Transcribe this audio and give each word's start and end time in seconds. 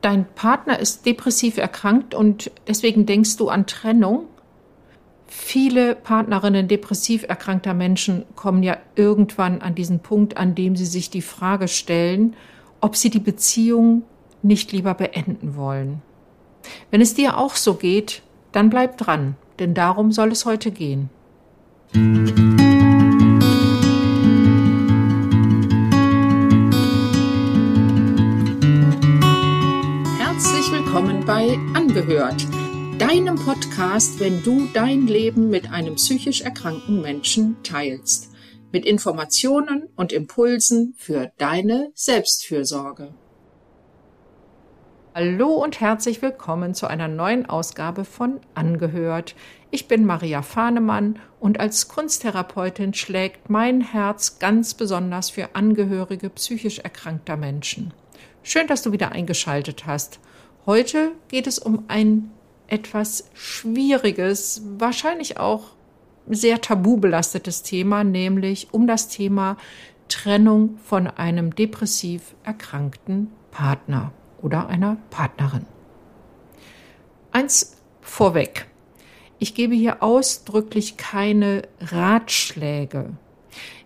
Dein 0.00 0.24
Partner 0.34 0.78
ist 0.78 1.04
depressiv 1.04 1.58
erkrankt 1.58 2.14
und 2.14 2.50
deswegen 2.66 3.04
denkst 3.04 3.36
du 3.36 3.48
an 3.48 3.66
Trennung. 3.66 4.26
Viele 5.26 5.94
Partnerinnen 5.94 6.68
depressiv 6.68 7.24
erkrankter 7.28 7.74
Menschen 7.74 8.24
kommen 8.34 8.62
ja 8.62 8.78
irgendwann 8.96 9.60
an 9.60 9.74
diesen 9.74 10.00
Punkt, 10.00 10.36
an 10.36 10.54
dem 10.54 10.74
sie 10.74 10.86
sich 10.86 11.10
die 11.10 11.22
Frage 11.22 11.68
stellen, 11.68 12.34
ob 12.80 12.96
sie 12.96 13.10
die 13.10 13.20
Beziehung 13.20 14.02
nicht 14.42 14.72
lieber 14.72 14.94
beenden 14.94 15.54
wollen. 15.54 16.02
Wenn 16.90 17.00
es 17.00 17.14
dir 17.14 17.36
auch 17.36 17.54
so 17.54 17.74
geht, 17.74 18.22
dann 18.52 18.70
bleib 18.70 18.96
dran, 18.96 19.36
denn 19.58 19.74
darum 19.74 20.12
soll 20.12 20.32
es 20.32 20.46
heute 20.46 20.70
gehen. 20.70 21.10
Herzlich 21.92 22.79
Angehört, 31.90 32.46
deinem 32.98 33.34
Podcast, 33.34 34.20
wenn 34.20 34.44
du 34.44 34.68
dein 34.72 35.08
Leben 35.08 35.50
mit 35.50 35.72
einem 35.72 35.96
psychisch 35.96 36.40
erkrankten 36.40 37.02
Menschen 37.02 37.56
teilst, 37.64 38.30
mit 38.70 38.84
Informationen 38.84 39.88
und 39.96 40.12
Impulsen 40.12 40.94
für 40.96 41.32
deine 41.36 41.90
Selbstfürsorge. 41.94 43.12
Hallo 45.16 45.48
und 45.48 45.80
herzlich 45.80 46.22
willkommen 46.22 46.74
zu 46.74 46.86
einer 46.86 47.08
neuen 47.08 47.46
Ausgabe 47.46 48.04
von 48.04 48.38
Angehört. 48.54 49.34
Ich 49.72 49.88
bin 49.88 50.06
Maria 50.06 50.42
Fahnemann 50.42 51.18
und 51.40 51.58
als 51.58 51.88
Kunsttherapeutin 51.88 52.94
schlägt 52.94 53.50
mein 53.50 53.80
Herz 53.80 54.38
ganz 54.38 54.74
besonders 54.74 55.30
für 55.30 55.56
Angehörige 55.56 56.30
psychisch 56.30 56.78
erkrankter 56.78 57.36
Menschen. 57.36 57.92
Schön, 58.44 58.68
dass 58.68 58.82
du 58.82 58.92
wieder 58.92 59.10
eingeschaltet 59.10 59.86
hast. 59.86 60.20
Heute 60.66 61.12
geht 61.28 61.46
es 61.46 61.58
um 61.58 61.84
ein 61.88 62.30
etwas 62.68 63.30
schwieriges, 63.34 64.62
wahrscheinlich 64.78 65.38
auch 65.38 65.72
sehr 66.28 66.60
tabubelastetes 66.60 67.62
Thema, 67.62 68.04
nämlich 68.04 68.68
um 68.72 68.86
das 68.86 69.08
Thema 69.08 69.56
Trennung 70.08 70.78
von 70.84 71.06
einem 71.06 71.54
depressiv 71.54 72.34
erkrankten 72.44 73.32
Partner 73.50 74.12
oder 74.42 74.68
einer 74.68 74.98
Partnerin. 75.10 75.66
Eins 77.32 77.76
vorweg. 78.00 78.66
Ich 79.38 79.54
gebe 79.54 79.74
hier 79.74 80.02
ausdrücklich 80.02 80.96
keine 80.96 81.62
Ratschläge. 81.80 83.10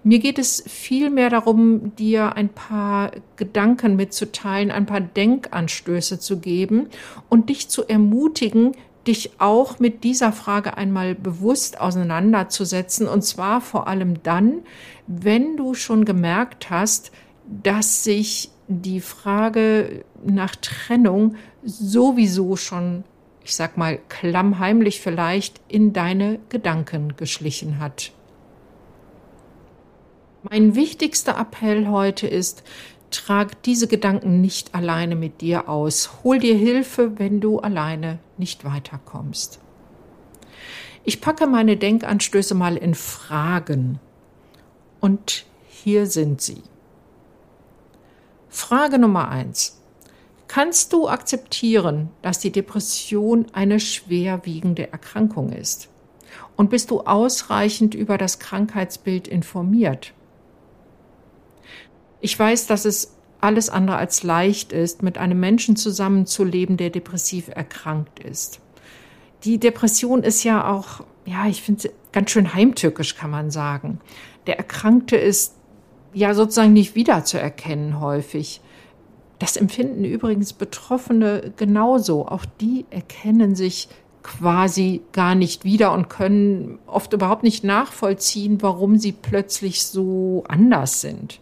Mir 0.02 0.18
geht 0.18 0.38
es 0.38 0.62
vielmehr 0.66 1.30
darum, 1.30 1.94
dir 1.96 2.36
ein 2.36 2.48
paar 2.48 3.12
Gedanken 3.36 3.96
mitzuteilen, 3.96 4.70
ein 4.70 4.86
paar 4.86 5.00
Denkanstöße 5.00 6.18
zu 6.18 6.38
geben 6.38 6.88
und 7.28 7.48
dich 7.48 7.68
zu 7.68 7.88
ermutigen, 7.88 8.72
dich 9.06 9.32
auch 9.38 9.78
mit 9.78 10.04
dieser 10.04 10.32
Frage 10.32 10.76
einmal 10.76 11.14
bewusst 11.14 11.80
auseinanderzusetzen. 11.80 13.06
Und 13.06 13.22
zwar 13.22 13.60
vor 13.60 13.86
allem 13.86 14.22
dann, 14.22 14.62
wenn 15.06 15.56
du 15.56 15.74
schon 15.74 16.04
gemerkt 16.04 16.70
hast, 16.70 17.12
dass 17.46 18.04
sich 18.04 18.50
die 18.68 19.00
Frage 19.00 20.04
nach 20.24 20.56
Trennung 20.56 21.36
sowieso 21.62 22.56
schon, 22.56 23.04
ich 23.44 23.54
sag 23.54 23.76
mal, 23.76 23.98
klammheimlich 24.08 25.00
vielleicht 25.00 25.60
in 25.68 25.92
deine 25.92 26.38
Gedanken 26.48 27.16
geschlichen 27.16 27.78
hat. 27.78 28.12
Mein 30.50 30.74
wichtigster 30.74 31.38
Appell 31.38 31.88
heute 31.88 32.26
ist, 32.26 32.64
trag 33.10 33.62
diese 33.62 33.88
Gedanken 33.88 34.42
nicht 34.42 34.74
alleine 34.74 35.16
mit 35.16 35.40
dir 35.40 35.70
aus. 35.70 36.22
Hol 36.22 36.38
dir 36.38 36.54
Hilfe, 36.54 37.18
wenn 37.18 37.40
du 37.40 37.60
alleine 37.60 38.18
nicht 38.36 38.62
weiterkommst. 38.62 39.58
Ich 41.02 41.22
packe 41.22 41.46
meine 41.46 41.78
Denkanstöße 41.78 42.54
mal 42.54 42.76
in 42.76 42.94
Fragen. 42.94 44.00
Und 45.00 45.46
hier 45.66 46.06
sind 46.06 46.42
sie. 46.42 46.62
Frage 48.50 48.98
Nummer 48.98 49.30
eins. 49.30 49.80
Kannst 50.46 50.92
du 50.92 51.08
akzeptieren, 51.08 52.10
dass 52.20 52.38
die 52.38 52.52
Depression 52.52 53.46
eine 53.54 53.80
schwerwiegende 53.80 54.92
Erkrankung 54.92 55.52
ist? 55.52 55.88
Und 56.56 56.68
bist 56.68 56.90
du 56.90 57.00
ausreichend 57.00 57.94
über 57.94 58.18
das 58.18 58.38
Krankheitsbild 58.38 59.26
informiert? 59.26 60.12
Ich 62.24 62.38
weiß, 62.38 62.68
dass 62.68 62.86
es 62.86 63.12
alles 63.42 63.68
andere 63.68 63.98
als 63.98 64.22
leicht 64.22 64.72
ist, 64.72 65.02
mit 65.02 65.18
einem 65.18 65.38
Menschen 65.38 65.76
zusammenzuleben, 65.76 66.78
der 66.78 66.88
depressiv 66.88 67.48
erkrankt 67.48 68.18
ist. 68.18 68.60
Die 69.44 69.58
Depression 69.58 70.22
ist 70.22 70.42
ja 70.42 70.72
auch, 70.72 71.04
ja, 71.26 71.46
ich 71.48 71.60
finde 71.60 71.90
ganz 72.12 72.30
schön 72.30 72.54
heimtückisch, 72.54 73.16
kann 73.16 73.30
man 73.30 73.50
sagen. 73.50 74.00
Der 74.46 74.56
Erkrankte 74.56 75.16
ist 75.16 75.56
ja 76.14 76.32
sozusagen 76.32 76.72
nicht 76.72 76.94
wiederzuerkennen 76.94 78.00
häufig. 78.00 78.62
Das 79.38 79.58
empfinden 79.58 80.06
übrigens 80.06 80.54
Betroffene 80.54 81.52
genauso. 81.58 82.26
Auch 82.26 82.46
die 82.58 82.86
erkennen 82.88 83.54
sich 83.54 83.90
quasi 84.22 85.02
gar 85.12 85.34
nicht 85.34 85.64
wieder 85.64 85.92
und 85.92 86.08
können 86.08 86.78
oft 86.86 87.12
überhaupt 87.12 87.42
nicht 87.42 87.64
nachvollziehen, 87.64 88.62
warum 88.62 88.96
sie 88.96 89.12
plötzlich 89.12 89.84
so 89.84 90.42
anders 90.48 91.02
sind, 91.02 91.40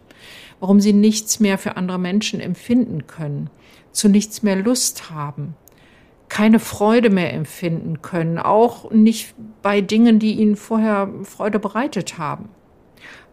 warum 0.63 0.79
sie 0.79 0.93
nichts 0.93 1.41
mehr 1.41 1.57
für 1.57 1.75
andere 1.75 1.99
Menschen 1.99 2.39
empfinden 2.39 3.05
können, 3.05 3.49
zu 3.91 4.07
nichts 4.07 4.43
mehr 4.43 4.55
Lust 4.55 5.11
haben, 5.11 5.55
keine 6.29 6.59
Freude 6.59 7.09
mehr 7.09 7.33
empfinden 7.33 8.01
können, 8.01 8.39
auch 8.39 8.89
nicht 8.89 9.35
bei 9.61 9.81
Dingen, 9.81 10.19
die 10.19 10.33
ihnen 10.33 10.55
vorher 10.55 11.09
Freude 11.23 11.59
bereitet 11.59 12.17
haben 12.17 12.49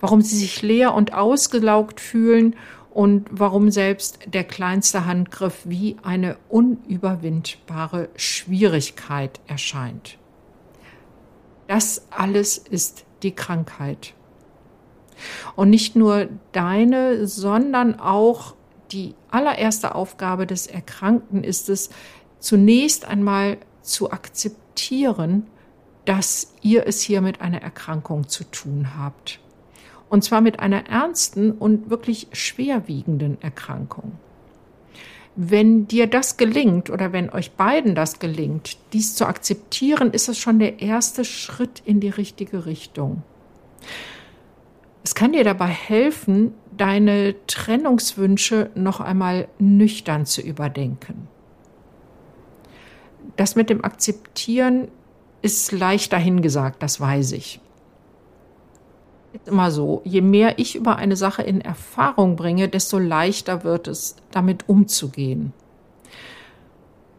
warum 0.01 0.23
sie 0.23 0.37
sich 0.37 0.63
leer 0.63 0.95
und 0.95 1.13
ausgelaugt 1.13 2.01
fühlen 2.01 2.57
und 2.93 3.29
warum 3.31 3.71
selbst 3.71 4.19
der 4.27 4.45
kleinste 4.45 5.07
Handgriff 5.07 5.61
wie 5.65 5.97
eine 6.03 6.37
unüberwindbare 6.49 8.09
Schwierigkeit 8.17 9.41
erscheint. 9.47 10.19
Das 11.69 12.07
alles 12.11 12.59
ist 12.59 13.05
die 13.23 13.33
Krankheit. 13.33 14.15
Und 15.57 15.71
nicht 15.71 15.97
nur 15.97 16.29
deine, 16.53 17.27
sondern 17.27 17.99
auch 17.99 18.55
die 18.93 19.15
allererste 19.31 19.95
Aufgabe 19.95 20.47
des 20.47 20.67
Erkrankten 20.67 21.45
ist 21.45 21.69
es, 21.69 21.91
zunächst 22.39 23.05
einmal 23.05 23.59
zu 23.83 24.11
akzeptieren, 24.11 25.47
dass 26.05 26.55
ihr 26.63 26.87
es 26.87 27.01
hier 27.01 27.21
mit 27.21 27.41
einer 27.41 27.63
Erkrankung 27.63 28.29
zu 28.29 28.45
tun 28.45 28.97
habt. 28.99 29.39
Und 30.09 30.25
zwar 30.25 30.41
mit 30.41 30.59
einer 30.59 30.89
ernsten 30.89 31.53
und 31.53 31.91
wirklich 31.91 32.27
schwerwiegenden 32.33 33.41
Erkrankung. 33.41 34.13
Wenn 35.37 35.87
dir 35.87 36.09
das 36.09 36.37
gelingt 36.37 36.91
oder 36.91 37.13
wenn 37.13 37.31
euch 37.31 37.53
beiden 37.53 37.95
das 37.95 38.19
gelingt, 38.19 38.77
dies 38.93 39.15
zu 39.15 39.27
akzeptieren, 39.27 40.11
ist 40.11 40.29
es 40.29 40.39
schon 40.39 40.59
der 40.59 40.83
erste 40.83 41.25
Schritt 41.25 41.83
in 41.85 42.01
die 42.01 42.09
richtige 42.09 42.67
Richtung. 42.67 43.23
Es 45.03 45.15
kann 45.15 45.33
dir 45.33 45.45
dabei 45.45 45.67
helfen, 45.69 46.55
deine 46.77 47.35
Trennungswünsche 47.47 48.71
noch 48.75 49.01
einmal 49.01 49.49
nüchtern 49.59 50.27
zu 50.27 50.41
überdenken. 50.41 51.29
Das 53.37 53.57
mit 53.57 53.71
dem 53.71 53.85
Akzeptieren 53.85 54.89
ist 55.43 55.73
leicht 55.73 56.13
dahingesagt, 56.13 56.83
das 56.83 57.01
weiß 57.01 57.33
ich 57.33 57.61
ist 59.33 59.49
immer 59.49 59.71
so, 59.71 60.03
je 60.05 60.21
mehr 60.21 60.59
ich 60.59 60.77
über 60.77 60.97
eine 60.97 61.17
Sache 61.17 61.43
in 61.43 61.61
Erfahrung 61.61 62.37
bringe, 62.37 62.69
desto 62.69 62.99
leichter 62.99 63.65
wird 63.65 63.89
es, 63.89 64.17
damit 64.31 64.69
umzugehen. 64.69 65.53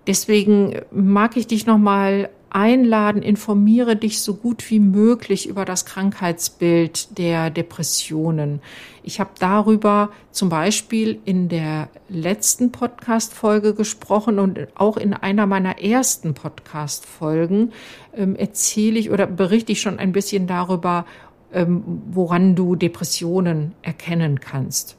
Deswegen 0.08 0.82
mag 0.92 1.38
ich 1.38 1.48
dich 1.48 1.66
nochmal 1.66 2.30
einladen, 2.54 3.22
informiere 3.22 3.96
dich 3.96 4.22
so 4.22 4.36
gut 4.36 4.70
wie 4.70 4.80
möglich 4.80 5.48
über 5.48 5.66
das 5.66 5.86
Krankheitsbild 5.86 7.18
der 7.18 7.50
Depressionen. 7.50 8.62
Ich 9.04 9.20
habe 9.20 9.32
darüber 9.40 10.10
zum 10.32 10.50
Beispiel 10.50 11.20
in 11.26 11.50
der 11.50 11.90
letzten 12.10 12.72
Podcast-Folge 12.72 13.74
gesprochen 13.74 14.38
und 14.38 14.68
auch 14.76 14.98
in 14.98 15.14
einer 15.14 15.48
meiner 15.48 15.82
ersten 15.82 16.34
Podcast-Folgen 16.34 17.72
ähm, 18.16 18.36
erzähle 18.36 19.00
ich 19.00 19.12
oder 19.12 19.28
berichte 19.28 19.72
ich 19.72 19.82
schon 19.82 19.98
ein 19.98 20.12
bisschen 20.12 20.46
darüber, 20.46 21.06
ähm, 21.54 22.02
woran 22.12 22.56
du 22.56 22.76
Depressionen 22.76 23.74
erkennen 23.82 24.40
kannst. 24.40 24.98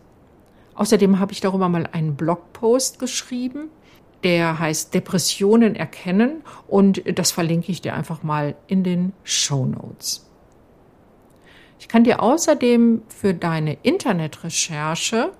Außerdem 0.75 1.19
habe 1.19 1.33
ich 1.33 1.41
darüber 1.41 1.69
mal 1.69 1.87
einen 1.93 2.17
Blogpost 2.17 2.99
geschrieben, 2.99 3.69
der 4.25 4.59
heißt 4.59 4.95
Depressionen 4.95 5.75
erkennen 5.75 6.43
und 6.69 7.03
das 7.19 7.33
verlinke 7.33 7.73
ich 7.73 7.81
dir 7.81 7.95
einfach 7.95 8.23
mal 8.23 8.55
in 8.67 8.85
den 8.85 9.13
Show 9.25 9.67
Notes. 9.67 10.29
Ich 11.81 11.89
kann 11.89 12.05
dir 12.05 12.23
außerdem 12.23 13.03
für 13.09 13.35
deine 13.35 13.77
Internetrecherche 13.83 15.33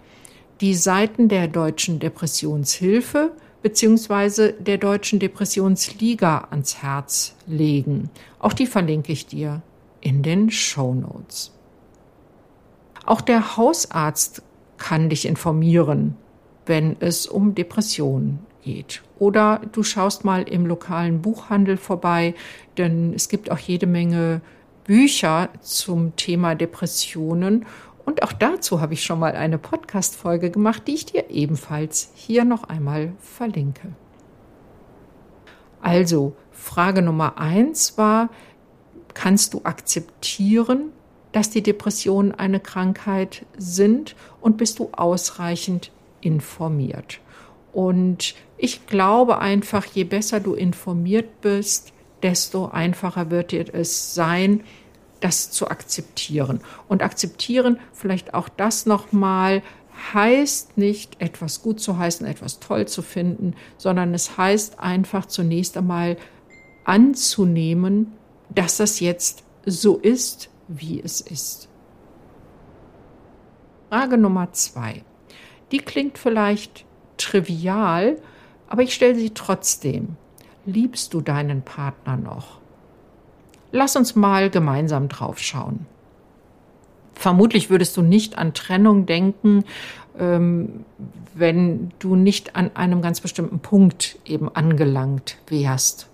die 0.61 0.75
Seiten 0.75 1.29
der 1.29 1.49
Deutschen 1.49 2.01
Depressionshilfe 2.01 3.33
beziehungsweise 3.63 4.53
der 4.53 4.79
Deutschen 4.79 5.21
Depressionsliga 5.21 6.49
ans 6.51 6.83
Herz 6.83 7.37
legen. 7.47 8.11
Auch 8.41 8.53
die 8.53 8.67
verlinke 8.67 9.13
ich 9.13 9.27
dir 9.27 9.63
in 10.01 10.25
den 10.25 10.51
Show 10.51 10.95
Notes. 10.95 11.53
Auch 13.07 13.21
der 13.21 13.57
Hausarzt 13.57 14.43
kann 14.79 15.09
dich 15.09 15.27
informieren, 15.27 16.17
wenn 16.67 16.97
es 16.99 17.29
um 17.29 17.55
Depressionen 17.55 18.41
geht. 18.63 19.03
Oder 19.19 19.61
du 19.73 19.83
schaust 19.83 20.25
mal 20.25 20.43
im 20.43 20.67
lokalen 20.67 21.23
Buchhandel 21.23 21.77
vorbei, 21.77 22.35
denn 22.79 23.13
es 23.15 23.29
gibt 23.29 23.51
auch 23.51 23.59
jede 23.59 23.87
Menge 23.87 24.41
Bücher 24.85 25.49
zum 25.61 26.17
Thema 26.17 26.55
Depressionen. 26.55 27.67
Und 28.05 28.23
auch 28.23 28.33
dazu 28.33 28.81
habe 28.81 28.95
ich 28.95 29.05
schon 29.05 29.21
mal 29.21 29.37
eine 29.37 29.59
Podcast-Folge 29.59 30.51
gemacht, 30.51 30.83
die 30.87 30.95
ich 30.95 31.07
dir 31.07 31.31
ebenfalls 31.31 32.11
hier 32.15 32.45
noch 32.45 32.65
einmal 32.65 33.13
verlinke. 33.21 33.93
Also, 35.81 36.35
Frage 36.51 37.03
Nummer 37.03 37.39
eins 37.39 37.99
war, 37.99 38.31
kannst 39.15 39.55
du 39.55 39.61
akzeptieren, 39.65 40.93
dass 41.33 41.51
die 41.51 41.63
Depressionen 41.63 42.33
eine 42.33 42.61
Krankheit 42.61 43.47
sind 43.57 44.15
und 44.41 44.59
bist 44.59 44.79
du 44.79 44.91
ausreichend 44.93 45.91
informiert? 46.21 47.21
Und 47.73 48.35
ich 48.59 48.87
glaube 48.87 49.39
einfach, 49.39 49.87
je 49.87 50.05
besser 50.05 50.41
du 50.41 50.55
informiert 50.55 51.41
bist, 51.41 51.93
desto 52.23 52.69
einfacher 52.69 53.31
wird 53.31 53.53
dir 53.53 53.75
es 53.75 54.15
sein, 54.15 54.63
das 55.21 55.51
zu 55.51 55.69
akzeptieren. 55.69 56.61
Und 56.89 57.03
akzeptieren, 57.03 57.79
vielleicht 57.93 58.35
auch 58.35 58.49
das 58.49 58.87
nochmal, 58.87 59.63
heißt 60.15 60.79
nicht, 60.79 61.21
etwas 61.21 61.63
gut 61.63 61.81
zu 61.81 61.99
heißen, 61.99 62.27
etwas 62.27 62.61
toll 62.61 62.89
zu 62.89 63.03
finden, 63.03 63.55
sondern 63.79 64.15
es 64.15 64.37
heißt 64.37 64.81
einfach 64.81 65.27
zunächst 65.27 65.77
einmal 65.77 66.17
anzunehmen, 66.85 68.13
dass 68.51 68.79
das 68.79 69.01
jetzt 69.01 69.45
so 69.65 69.99
ist, 69.99 70.51
wie 70.69 71.01
es 71.01 71.21
ist. 71.21 71.69
Frage 73.89 74.19
Nummer 74.19 74.53
zwei. 74.53 75.05
Die 75.71 75.79
klingt 75.79 76.19
vielleicht 76.19 76.85
trivial, 77.17 78.17
aber 78.69 78.83
ich 78.83 78.95
stelle 78.95 79.15
sie 79.15 79.31
trotzdem. 79.31 80.17
Liebst 80.65 81.13
du 81.15 81.21
deinen 81.21 81.63
Partner 81.63 82.17
noch? 82.17 82.59
Lass 83.73 83.97
uns 83.97 84.15
mal 84.15 84.51
gemeinsam 84.51 85.09
drauf 85.09 85.39
schauen. 85.39 85.87
Vermutlich 87.15 87.71
würdest 87.71 87.97
du 87.97 88.03
nicht 88.03 88.39
an 88.39 88.55
Trennung 88.55 89.07
denken, 89.07 89.65
ähm, 90.19 90.85
wenn 91.35 91.93
du 91.99 92.17
nicht 92.17 92.57
an 92.57 92.71
einem 92.75 93.03
ganz 93.03 93.21
bestimmten 93.21 93.61
Punkt 93.61 94.19
eben 94.25 94.55
angelangt 94.55 95.39
wärst. 95.47 96.09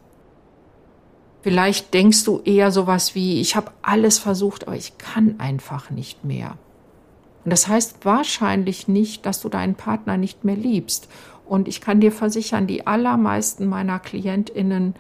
Vielleicht 1.43 1.95
denkst 1.95 2.25
du 2.25 2.41
eher 2.45 2.71
sowas 2.71 3.15
wie, 3.15 3.41
ich 3.41 3.57
habe 3.57 3.71
alles 3.83 4.19
versucht, 4.19 4.67
aber 4.67 4.77
ich 4.77 4.99
kann 4.99 5.37
einfach 5.39 5.91
nicht 5.91 6.25
mehr. 6.25 6.57
Und 7.45 7.53
das 7.53 7.69
heißt 7.69 8.05
wahrscheinlich 8.05 8.89
nicht, 8.89 9.25
dass 9.25 9.41
du 9.41 9.49
deinen 9.49 9.75
Partner 9.75 10.17
nicht 10.17 10.45
mehr 10.45 10.57
liebst 10.57 11.09
und 11.49 11.67
ich 11.67 11.81
kann 11.81 12.01
dir 12.01 12.13
versichern, 12.13 12.67
die 12.67 12.87
allermeisten 12.87 13.67
meiner 13.67 13.99
Klientinnen 13.99 14.95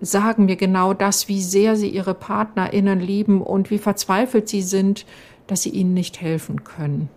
sagen 0.00 0.44
mir 0.44 0.56
genau 0.56 0.94
das, 0.94 1.28
wie 1.28 1.42
sehr 1.42 1.76
sie 1.76 1.88
ihre 1.88 2.14
Partnerinnen 2.14 3.00
lieben 3.00 3.42
und 3.42 3.70
wie 3.70 3.78
verzweifelt 3.78 4.48
sie 4.48 4.62
sind, 4.62 5.06
dass 5.46 5.62
sie 5.62 5.70
ihnen 5.70 5.94
nicht 5.94 6.20
helfen 6.20 6.64
können. 6.64 7.08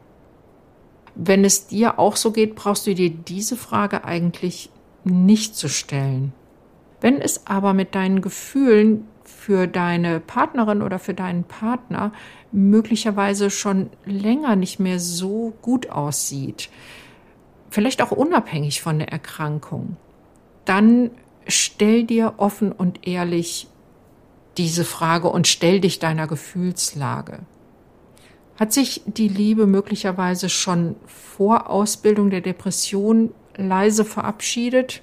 Wenn 1.15 1.45
es 1.45 1.67
dir 1.67 1.99
auch 1.99 2.15
so 2.15 2.31
geht, 2.31 2.55
brauchst 2.55 2.87
du 2.87 2.95
dir 2.95 3.09
diese 3.09 3.55
Frage 3.55 4.05
eigentlich 4.05 4.69
nicht 5.03 5.55
zu 5.55 5.67
stellen. 5.67 6.33
Wenn 7.01 7.21
es 7.21 7.45
aber 7.45 7.73
mit 7.73 7.95
deinen 7.95 8.21
Gefühlen 8.21 9.05
für 9.23 9.67
deine 9.67 10.19
Partnerin 10.19 10.81
oder 10.81 10.99
für 10.99 11.13
deinen 11.13 11.43
Partner 11.43 12.11
möglicherweise 12.51 13.49
schon 13.49 13.89
länger 14.05 14.55
nicht 14.55 14.79
mehr 14.79 14.99
so 14.99 15.53
gut 15.61 15.89
aussieht, 15.89 16.69
vielleicht 17.69 18.01
auch 18.01 18.11
unabhängig 18.11 18.81
von 18.81 18.99
der 18.99 19.11
Erkrankung, 19.11 19.97
dann 20.65 21.11
stell 21.47 22.03
dir 22.03 22.35
offen 22.37 22.71
und 22.71 23.07
ehrlich 23.07 23.67
diese 24.57 24.85
Frage 24.85 25.29
und 25.29 25.47
stell 25.47 25.79
dich 25.79 25.99
deiner 25.99 26.27
Gefühlslage. 26.27 27.39
Hat 28.59 28.71
sich 28.71 29.01
die 29.05 29.27
Liebe 29.27 29.65
möglicherweise 29.65 30.47
schon 30.47 30.95
vor 31.07 31.69
Ausbildung 31.69 32.29
der 32.29 32.41
Depression 32.41 33.33
leise 33.57 34.05
verabschiedet? 34.05 35.01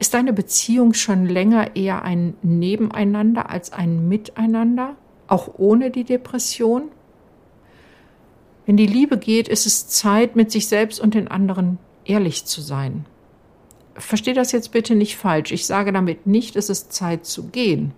Ist 0.00 0.14
deine 0.14 0.32
Beziehung 0.32 0.94
schon 0.94 1.26
länger 1.26 1.76
eher 1.76 2.02
ein 2.02 2.32
Nebeneinander 2.42 3.50
als 3.50 3.70
ein 3.70 4.08
Miteinander, 4.08 4.96
auch 5.26 5.50
ohne 5.58 5.90
die 5.90 6.04
Depression? 6.04 6.84
Wenn 8.64 8.78
die 8.78 8.86
Liebe 8.86 9.18
geht, 9.18 9.46
ist 9.46 9.66
es 9.66 9.88
Zeit, 9.88 10.36
mit 10.36 10.50
sich 10.50 10.68
selbst 10.68 11.00
und 11.00 11.12
den 11.12 11.28
anderen 11.28 11.78
ehrlich 12.06 12.46
zu 12.46 12.62
sein. 12.62 13.04
Versteh 13.94 14.32
das 14.32 14.52
jetzt 14.52 14.72
bitte 14.72 14.94
nicht 14.94 15.18
falsch. 15.18 15.52
Ich 15.52 15.66
sage 15.66 15.92
damit 15.92 16.26
nicht, 16.26 16.56
es 16.56 16.70
ist 16.70 16.94
Zeit 16.94 17.26
zu 17.26 17.48
gehen. 17.48 17.92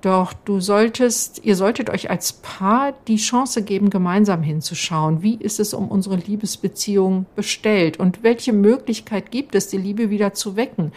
Doch 0.00 0.32
du 0.32 0.60
solltest, 0.60 1.44
ihr 1.44 1.56
solltet 1.56 1.90
euch 1.90 2.08
als 2.08 2.32
Paar 2.32 2.94
die 3.06 3.16
Chance 3.16 3.62
geben, 3.62 3.90
gemeinsam 3.90 4.42
hinzuschauen. 4.42 5.22
Wie 5.22 5.34
ist 5.34 5.60
es 5.60 5.74
um 5.74 5.88
unsere 5.88 6.16
Liebesbeziehung 6.16 7.26
bestellt? 7.36 7.98
Und 7.98 8.22
welche 8.22 8.54
Möglichkeit 8.54 9.30
gibt 9.30 9.54
es, 9.54 9.68
die 9.68 9.76
Liebe 9.76 10.08
wieder 10.08 10.32
zu 10.32 10.56
wecken? 10.56 10.92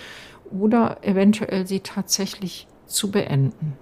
Oder 0.52 1.00
eventuell 1.02 1.68
sie 1.68 1.82
tatsächlich 1.82 2.68
zu 2.86 3.12
beenden? 3.12 3.74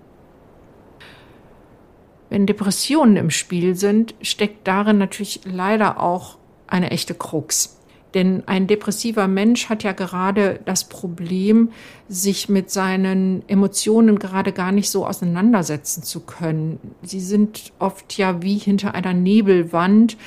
Wenn 2.29 2.47
Depressionen 2.47 3.17
im 3.17 3.29
Spiel 3.29 3.75
sind, 3.75 4.15
steckt 4.21 4.67
darin 4.67 4.97
natürlich 4.97 5.41
leider 5.43 5.99
auch 5.99 6.37
eine 6.65 6.89
echte 6.89 7.13
Krux. 7.13 7.80
Denn 8.13 8.43
ein 8.47 8.67
depressiver 8.67 9.27
Mensch 9.27 9.69
hat 9.69 9.83
ja 9.83 9.93
gerade 9.93 10.59
das 10.65 10.83
Problem, 10.83 11.71
sich 12.09 12.49
mit 12.49 12.69
seinen 12.69 13.47
Emotionen 13.47 14.19
gerade 14.19 14.51
gar 14.51 14.71
nicht 14.71 14.89
so 14.89 15.05
auseinandersetzen 15.05 16.03
zu 16.03 16.21
können. 16.21 16.79
Sie 17.03 17.21
sind 17.21 17.71
oft 17.79 18.17
ja 18.17 18.41
wie 18.41 18.57
hinter 18.57 18.95
einer 18.95 19.13
Nebelwand, 19.13 20.17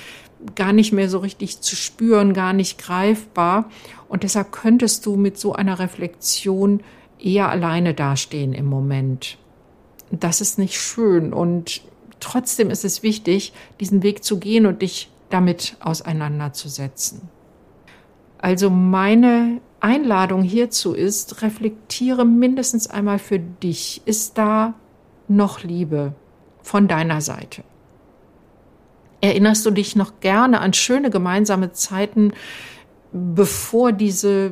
gar 0.54 0.72
nicht 0.72 0.92
mehr 0.92 1.08
so 1.08 1.18
richtig 1.18 1.60
zu 1.60 1.76
spüren, 1.76 2.32
gar 2.32 2.52
nicht 2.52 2.78
greifbar. 2.78 3.70
Und 4.08 4.22
deshalb 4.22 4.52
könntest 4.52 5.04
du 5.06 5.16
mit 5.16 5.38
so 5.38 5.52
einer 5.52 5.78
Reflexion 5.78 6.80
eher 7.18 7.48
alleine 7.48 7.94
dastehen 7.94 8.52
im 8.52 8.66
Moment. 8.66 9.38
Das 10.10 10.40
ist 10.40 10.58
nicht 10.58 10.78
schön 10.78 11.32
und 11.32 11.82
trotzdem 12.20 12.70
ist 12.70 12.84
es 12.84 13.02
wichtig, 13.02 13.52
diesen 13.80 14.02
Weg 14.02 14.22
zu 14.22 14.38
gehen 14.38 14.66
und 14.66 14.82
dich 14.82 15.10
damit 15.30 15.76
auseinanderzusetzen. 15.80 17.22
Also 18.44 18.68
meine 18.68 19.62
Einladung 19.80 20.42
hierzu 20.42 20.92
ist, 20.92 21.40
reflektiere 21.40 22.26
mindestens 22.26 22.86
einmal 22.90 23.18
für 23.18 23.38
dich. 23.38 24.02
Ist 24.04 24.36
da 24.36 24.74
noch 25.28 25.62
Liebe 25.62 26.12
von 26.60 26.86
deiner 26.86 27.22
Seite? 27.22 27.64
Erinnerst 29.22 29.64
du 29.64 29.70
dich 29.70 29.96
noch 29.96 30.20
gerne 30.20 30.60
an 30.60 30.74
schöne 30.74 31.08
gemeinsame 31.08 31.72
Zeiten, 31.72 32.34
bevor 33.12 33.92
diese 33.92 34.50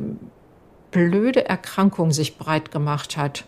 blöde 0.90 1.46
Erkrankung 1.46 2.12
sich 2.12 2.38
breit 2.38 2.70
gemacht 2.70 3.18
hat? 3.18 3.44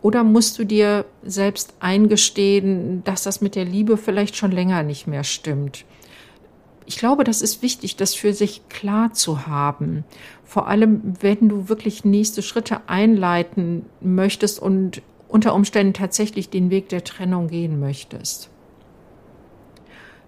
Oder 0.00 0.24
musst 0.24 0.58
du 0.58 0.64
dir 0.64 1.04
selbst 1.24 1.74
eingestehen, 1.78 3.04
dass 3.04 3.24
das 3.24 3.42
mit 3.42 3.54
der 3.54 3.66
Liebe 3.66 3.98
vielleicht 3.98 4.34
schon 4.34 4.50
länger 4.50 4.82
nicht 4.82 5.06
mehr 5.06 5.24
stimmt? 5.24 5.84
Ich 6.86 6.96
glaube, 6.96 7.24
das 7.24 7.42
ist 7.42 7.62
wichtig, 7.62 7.96
das 7.96 8.14
für 8.14 8.32
sich 8.32 8.68
klar 8.68 9.12
zu 9.12 9.46
haben. 9.46 10.04
Vor 10.44 10.68
allem, 10.68 11.14
wenn 11.20 11.48
du 11.48 11.68
wirklich 11.68 12.04
nächste 12.04 12.42
Schritte 12.42 12.88
einleiten 12.88 13.86
möchtest 14.00 14.60
und 14.60 15.02
unter 15.28 15.54
Umständen 15.54 15.94
tatsächlich 15.94 16.50
den 16.50 16.70
Weg 16.70 16.88
der 16.90 17.04
Trennung 17.04 17.48
gehen 17.48 17.80
möchtest. 17.80 18.50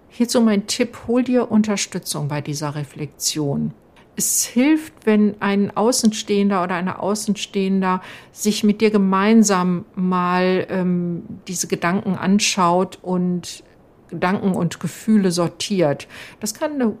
Hierzu 0.09 0.41
mein 0.41 0.65
Tipp, 0.65 0.97
hol 1.07 1.23
dir 1.23 1.51
Unterstützung 1.51 2.27
bei 2.29 2.41
dieser 2.41 2.73
Reflexion. 2.73 3.73
Es 4.15 4.45
hilft, 4.45 4.93
wenn 5.05 5.41
ein 5.41 5.75
Außenstehender 5.75 6.63
oder 6.63 6.75
eine 6.75 6.99
Außenstehender 6.99 8.01
sich 8.31 8.63
mit 8.63 8.79
dir 8.79 8.91
gemeinsam 8.91 9.83
mal 9.93 10.65
ähm, 10.69 11.23
diese 11.49 11.67
Gedanken 11.67 12.15
anschaut 12.15 12.97
und 13.01 13.63
Gedanken 14.09 14.53
und 14.53 14.79
Gefühle 14.79 15.31
sortiert. 15.31 16.07
Das 16.39 16.53
kann 16.53 16.73
eine, 16.73 16.97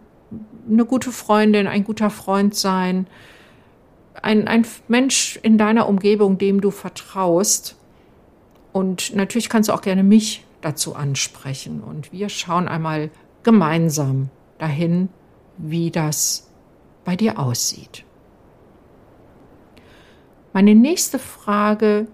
eine 0.69 0.85
gute 0.85 1.11
Freundin, 1.11 1.67
ein 1.67 1.83
guter 1.83 2.09
Freund 2.09 2.55
sein, 2.55 3.07
ein, 4.21 4.47
ein 4.47 4.65
Mensch 4.87 5.39
in 5.43 5.57
deiner 5.57 5.87
Umgebung, 5.87 6.37
dem 6.37 6.61
du 6.61 6.71
vertraust. 6.71 7.75
Und 8.71 9.15
natürlich 9.15 9.49
kannst 9.49 9.69
du 9.69 9.73
auch 9.73 9.81
gerne 9.81 10.03
mich 10.03 10.45
dazu 10.61 10.95
ansprechen. 10.95 11.81
Und 11.81 12.11
wir 12.11 12.29
schauen 12.29 12.67
einmal 12.67 13.11
gemeinsam 13.43 14.29
dahin, 14.57 15.09
wie 15.57 15.91
das 15.91 16.49
bei 17.03 17.15
dir 17.15 17.39
aussieht. 17.39 18.03
Meine 20.53 20.73
nächste 20.73 21.19
Frage 21.19 22.07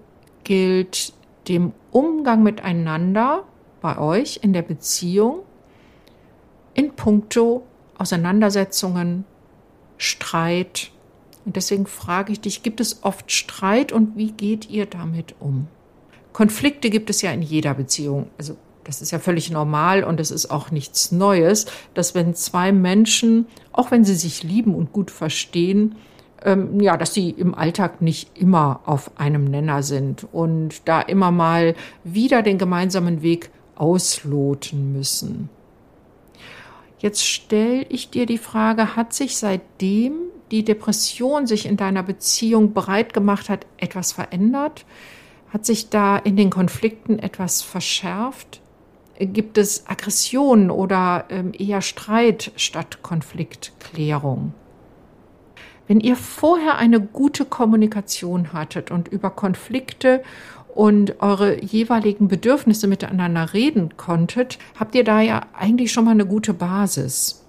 gilt 0.44 1.14
dem 1.48 1.74
Umgang 1.92 2.44
miteinander 2.44 3.44
bei 3.82 3.98
euch 3.98 4.40
in 4.44 4.54
der 4.54 4.62
Beziehung 4.62 5.40
in 6.74 6.94
puncto 6.96 7.64
Auseinandersetzungen, 7.98 9.26
Streit. 9.98 10.92
Und 11.46 11.56
deswegen 11.56 11.86
frage 11.86 12.32
ich 12.32 12.42
dich, 12.42 12.64
gibt 12.64 12.80
es 12.80 13.04
oft 13.04 13.32
Streit 13.32 13.92
und 13.92 14.16
wie 14.18 14.32
geht 14.32 14.70
ihr 14.70 14.86
damit 14.86 15.36
um? 15.40 15.68
Konflikte 16.34 16.90
gibt 16.90 17.10
es 17.10 17.22
ja 17.22 17.32
in 17.32 17.42
jeder 17.42 17.74
Beziehung. 17.74 18.28
Also 18.38 18.56
das 18.84 19.02
ist 19.02 19.12
ja 19.12 19.20
völlig 19.20 19.52
normal 19.52 20.04
und 20.04 20.20
es 20.20 20.32
ist 20.32 20.50
auch 20.50 20.72
nichts 20.72 21.12
Neues, 21.12 21.68
dass 21.94 22.16
wenn 22.16 22.34
zwei 22.34 22.72
Menschen, 22.72 23.46
auch 23.72 23.92
wenn 23.92 24.04
sie 24.04 24.16
sich 24.16 24.44
lieben 24.44 24.74
und 24.74 24.92
gut 24.92 25.12
verstehen, 25.12 25.96
ähm, 26.44 26.80
ja, 26.80 26.98
dass 26.98 27.14
sie 27.14 27.30
im 27.30 27.54
Alltag 27.54 28.02
nicht 28.02 28.32
immer 28.36 28.82
auf 28.86 29.12
einem 29.20 29.46
Nenner 29.46 29.84
sind 29.84 30.26
und 30.32 30.88
da 30.88 31.02
immer 31.02 31.32
mal 31.32 31.76
wieder 32.04 32.42
den 32.42 32.58
gemeinsamen 32.58 33.22
Weg 33.22 33.52
ausloten 33.76 34.94
müssen. 34.94 35.50
Jetzt 37.00 37.26
stelle 37.26 37.84
ich 37.90 38.12
dir 38.12 38.26
die 38.26 38.38
Frage, 38.38 38.96
hat 38.96 39.14
sich 39.14 39.38
seitdem 39.38 40.14
die 40.52 40.64
Depression 40.64 41.48
sich 41.48 41.66
in 41.66 41.78
deiner 41.78 42.04
Beziehung 42.04 42.74
bereit 42.74 43.14
gemacht 43.14 43.50
hat, 43.50 43.66
etwas 43.78 44.12
verändert? 44.12 44.86
Hat 45.52 45.66
sich 45.66 45.90
da 45.90 46.18
in 46.18 46.36
den 46.36 46.50
Konflikten 46.50 47.18
etwas 47.18 47.62
verschärft? 47.62 48.62
Gibt 49.18 49.58
es 49.58 49.88
Aggression 49.88 50.70
oder 50.70 51.26
ähm, 51.30 51.54
eher 51.58 51.82
Streit 51.82 52.52
statt 52.56 53.02
Konfliktklärung? 53.02 54.54
Wenn 55.88 56.00
ihr 56.00 56.16
vorher 56.16 56.78
eine 56.78 57.02
gute 57.02 57.46
Kommunikation 57.46 58.54
hattet 58.54 58.92
und 58.92 59.08
über 59.08 59.30
Konflikte 59.30 60.24
und 60.76 61.22
eure 61.22 61.62
jeweiligen 61.64 62.28
Bedürfnisse 62.28 62.88
miteinander 62.88 63.54
reden 63.54 63.98
konntet, 63.98 64.58
habt 64.80 64.96
ihr 64.96 65.04
da 65.04 65.22
ja 65.22 65.42
eigentlich 65.54 65.92
schon 65.92 66.06
mal 66.06 66.12
eine 66.12 66.26
gute 66.26 66.54
Basis. 66.54 67.42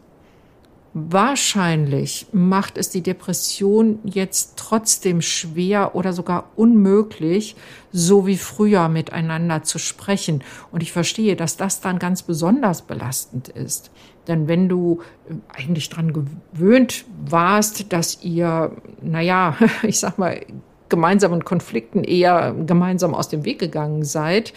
Wahrscheinlich 0.95 2.27
macht 2.33 2.77
es 2.77 2.91
die 2.91 3.01
Depression 3.01 3.99
jetzt 4.05 4.55
trotzdem 4.57 5.23
schwer 5.23 5.95
oder 5.95 6.13
sogar 6.13 6.51
unmöglich, 6.55 7.57
so 7.93 8.27
wie 8.27 8.37
früher 8.37 8.91
miteinander 8.91 9.63
zu 9.63 9.79
sprechen. 9.79 10.45
Und 10.71 10.83
ich 10.83 10.93
verstehe, 10.93 11.35
dass 11.35 11.57
das 11.57 11.81
dann 11.81 11.99
ganz 11.99 12.23
besonders 12.23 12.83
belastend 12.83 13.49
ist. 13.49 13.91
Denn 14.29 14.49
wenn 14.49 14.69
du 14.69 15.01
äh, 15.31 15.35
eigentlich 15.59 15.89
dran 15.89 16.13
gewöhnt 16.13 17.07
warst, 17.25 17.91
dass 17.93 18.23
ihr, 18.23 18.77
naja, 19.01 19.57
ich 19.83 19.99
sag 19.99 20.19
mal, 20.19 20.43
gemeinsamen 20.93 21.43
Konflikten 21.43 22.05
eher 22.05 22.55
gemeinsam 22.67 23.15
aus 23.15 23.31
dem 23.31 23.47
Weg 23.47 23.59
gegangen 23.59 24.05
seid, 24.05 24.53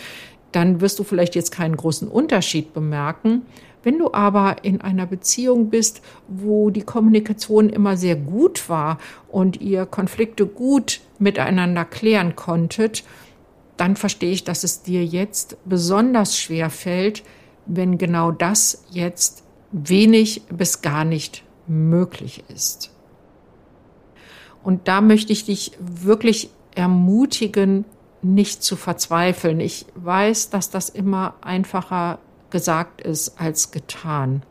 dann 0.52 0.82
wirst 0.82 1.00
du 1.00 1.06
vielleicht 1.06 1.34
jetzt 1.34 1.52
keinen 1.52 1.78
großen 1.78 2.10
Unterschied 2.10 2.74
bemerken. 2.74 3.44
Wenn 3.84 3.98
du 3.98 4.14
aber 4.14 4.58
in 4.64 4.82
einer 4.82 5.06
Beziehung 5.06 5.70
bist, 5.70 6.02
wo 6.28 6.72
die 6.72 6.82
Kommunikation 6.82 7.70
immer 7.70 7.96
sehr 7.96 8.18
gut 8.18 8.68
war 8.68 8.98
und 9.30 9.62
ihr 9.62 9.86
Konflikte 9.86 10.46
gut 10.46 11.00
miteinander 11.20 11.86
klären 11.86 12.36
konntet, 12.36 13.06
dann 13.78 13.96
verstehe 13.96 14.32
ich, 14.32 14.44
dass 14.44 14.66
es 14.66 14.82
dir 14.82 15.06
jetzt 15.06 15.56
besonders 15.64 16.38
schwer 16.38 16.70
fällt, 16.70 17.24
wenn 17.66 17.98
genau 17.98 18.32
das 18.32 18.84
jetzt 18.92 19.44
wenig 19.72 20.42
bis 20.50 20.82
gar 20.82 21.06
nicht 21.06 21.44
möglich 21.68 22.44
ist. 22.54 22.95
Und 24.66 24.88
da 24.88 25.00
möchte 25.00 25.32
ich 25.32 25.46
dich 25.46 25.74
wirklich 25.80 26.50
ermutigen, 26.74 27.86
nicht 28.24 28.64
zu 28.64 28.76
verzweifeln. 28.76 29.60
Ich 29.60 29.86
weiß, 29.94 30.50
dass 30.50 30.72
das 30.72 30.90
immer 30.90 31.36
einfacher 31.42 32.18
gesagt 32.50 33.02
ist 33.02 33.40
als 33.40 33.70
getan. 33.70 34.42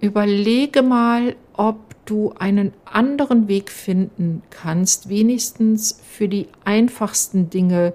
Überlege 0.00 0.82
mal, 0.82 1.36
ob 1.54 1.78
du 2.04 2.34
einen 2.38 2.74
anderen 2.84 3.48
Weg 3.48 3.70
finden 3.70 4.42
kannst, 4.50 5.08
wenigstens 5.08 5.98
für 6.06 6.28
die 6.28 6.48
einfachsten 6.66 7.48
Dinge 7.48 7.94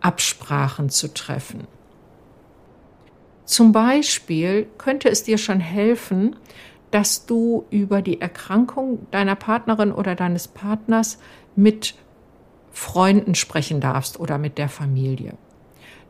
Absprachen 0.00 0.90
zu 0.90 1.14
treffen. 1.14 1.68
Zum 3.44 3.70
Beispiel 3.70 4.66
könnte 4.76 5.08
es 5.08 5.22
dir 5.22 5.38
schon 5.38 5.60
helfen, 5.60 6.34
dass 6.90 7.26
du 7.26 7.66
über 7.70 8.02
die 8.02 8.20
Erkrankung 8.20 9.06
deiner 9.10 9.34
Partnerin 9.34 9.92
oder 9.92 10.14
deines 10.14 10.48
Partners 10.48 11.18
mit 11.56 11.94
Freunden 12.70 13.34
sprechen 13.34 13.80
darfst 13.80 14.20
oder 14.20 14.38
mit 14.38 14.58
der 14.58 14.68
Familie. 14.68 15.34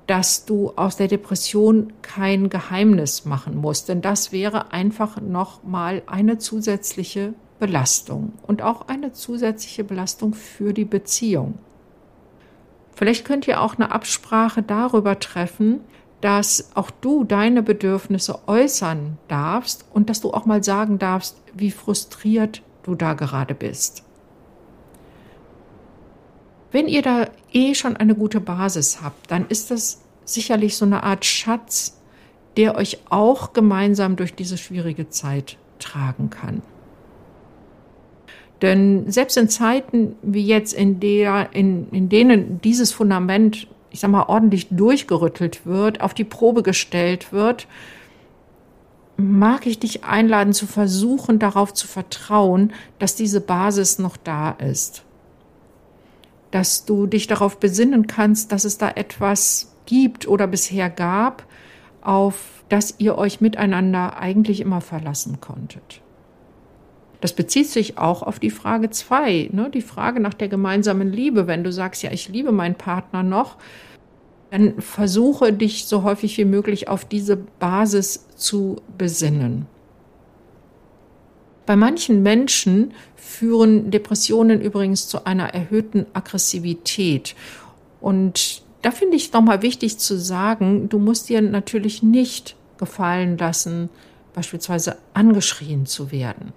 Dass 0.06 0.44
du 0.44 0.72
aus 0.76 0.96
der 0.96 1.08
Depression 1.08 1.92
kein 2.02 2.48
Geheimnis 2.48 3.24
machen 3.24 3.56
musst, 3.56 3.88
denn 3.88 4.00
das 4.00 4.32
wäre 4.32 4.72
einfach 4.72 5.20
nochmal 5.20 6.02
eine 6.06 6.38
zusätzliche 6.38 7.34
Belastung 7.58 8.32
und 8.46 8.62
auch 8.62 8.88
eine 8.88 9.12
zusätzliche 9.12 9.84
Belastung 9.84 10.34
für 10.34 10.72
die 10.72 10.84
Beziehung. 10.84 11.58
Vielleicht 12.94 13.24
könnt 13.24 13.46
ihr 13.46 13.60
auch 13.60 13.76
eine 13.76 13.92
Absprache 13.92 14.62
darüber 14.62 15.18
treffen, 15.18 15.80
dass 16.20 16.70
auch 16.74 16.90
du 16.90 17.24
deine 17.24 17.62
Bedürfnisse 17.62 18.40
äußern 18.48 19.18
darfst 19.28 19.84
und 19.92 20.10
dass 20.10 20.20
du 20.20 20.32
auch 20.32 20.46
mal 20.46 20.64
sagen 20.64 20.98
darfst, 20.98 21.40
wie 21.54 21.70
frustriert 21.70 22.62
du 22.82 22.94
da 22.94 23.14
gerade 23.14 23.54
bist. 23.54 24.02
Wenn 26.70 26.88
ihr 26.88 27.02
da 27.02 27.28
eh 27.52 27.74
schon 27.74 27.96
eine 27.96 28.14
gute 28.14 28.40
Basis 28.40 29.00
habt, 29.02 29.30
dann 29.30 29.46
ist 29.48 29.70
das 29.70 30.02
sicherlich 30.24 30.76
so 30.76 30.84
eine 30.84 31.02
Art 31.02 31.24
Schatz, 31.24 31.98
der 32.56 32.74
euch 32.74 32.98
auch 33.08 33.52
gemeinsam 33.52 34.16
durch 34.16 34.34
diese 34.34 34.58
schwierige 34.58 35.08
Zeit 35.08 35.56
tragen 35.78 36.28
kann. 36.28 36.62
Denn 38.60 39.10
selbst 39.10 39.36
in 39.36 39.48
Zeiten 39.48 40.16
wie 40.22 40.44
jetzt, 40.44 40.72
in, 40.72 40.98
der, 40.98 41.50
in, 41.52 41.88
in 41.90 42.08
denen 42.08 42.60
dieses 42.60 42.92
Fundament 42.92 43.68
ich 43.90 44.00
sag 44.00 44.10
mal, 44.10 44.24
ordentlich 44.24 44.68
durchgerüttelt 44.70 45.66
wird, 45.66 46.00
auf 46.00 46.14
die 46.14 46.24
Probe 46.24 46.62
gestellt 46.62 47.32
wird, 47.32 47.66
mag 49.16 49.66
ich 49.66 49.78
dich 49.78 50.04
einladen 50.04 50.52
zu 50.52 50.66
versuchen, 50.66 51.38
darauf 51.38 51.74
zu 51.74 51.86
vertrauen, 51.86 52.72
dass 52.98 53.16
diese 53.16 53.40
Basis 53.40 53.98
noch 53.98 54.16
da 54.16 54.50
ist. 54.50 55.02
Dass 56.50 56.84
du 56.84 57.06
dich 57.06 57.26
darauf 57.26 57.58
besinnen 57.58 58.06
kannst, 58.06 58.52
dass 58.52 58.64
es 58.64 58.78
da 58.78 58.90
etwas 58.90 59.74
gibt 59.86 60.28
oder 60.28 60.46
bisher 60.46 60.88
gab, 60.88 61.44
auf 62.00 62.62
das 62.68 62.94
ihr 62.98 63.18
euch 63.18 63.40
miteinander 63.40 64.18
eigentlich 64.18 64.60
immer 64.60 64.80
verlassen 64.80 65.40
konntet. 65.40 66.00
Das 67.20 67.32
bezieht 67.32 67.68
sich 67.68 67.98
auch 67.98 68.22
auf 68.22 68.38
die 68.38 68.50
Frage 68.50 68.90
zwei, 68.90 69.48
ne? 69.52 69.70
die 69.72 69.82
Frage 69.82 70.20
nach 70.20 70.34
der 70.34 70.48
gemeinsamen 70.48 71.12
Liebe. 71.12 71.46
Wenn 71.46 71.64
du 71.64 71.72
sagst, 71.72 72.02
ja, 72.02 72.12
ich 72.12 72.28
liebe 72.28 72.52
meinen 72.52 72.76
Partner 72.76 73.22
noch, 73.22 73.56
dann 74.50 74.80
versuche 74.80 75.52
dich 75.52 75.86
so 75.86 76.04
häufig 76.04 76.38
wie 76.38 76.44
möglich 76.44 76.88
auf 76.88 77.04
diese 77.04 77.36
Basis 77.36 78.26
zu 78.36 78.76
besinnen. 78.96 79.66
Bei 81.66 81.76
manchen 81.76 82.22
Menschen 82.22 82.94
führen 83.16 83.90
Depressionen 83.90 84.62
übrigens 84.62 85.06
zu 85.06 85.26
einer 85.26 85.52
erhöhten 85.52 86.06
Aggressivität. 86.14 87.34
Und 88.00 88.62
da 88.80 88.90
finde 88.90 89.16
ich 89.16 89.26
es 89.26 89.32
nochmal 89.32 89.60
wichtig 89.60 89.98
zu 89.98 90.18
sagen, 90.18 90.88
du 90.88 90.98
musst 90.98 91.28
dir 91.28 91.42
natürlich 91.42 92.02
nicht 92.02 92.56
gefallen 92.78 93.36
lassen, 93.36 93.90
beispielsweise 94.32 94.96
angeschrien 95.12 95.84
zu 95.84 96.10
werden. 96.10 96.52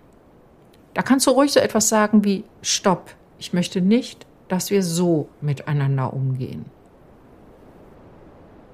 Da 0.93 1.01
kannst 1.01 1.27
du 1.27 1.31
ruhig 1.31 1.51
so 1.51 1.59
etwas 1.59 1.89
sagen 1.89 2.23
wie 2.23 2.43
Stopp, 2.61 3.15
ich 3.39 3.53
möchte 3.53 3.81
nicht, 3.81 4.25
dass 4.47 4.69
wir 4.69 4.83
so 4.83 5.29
miteinander 5.39 6.13
umgehen. 6.13 6.65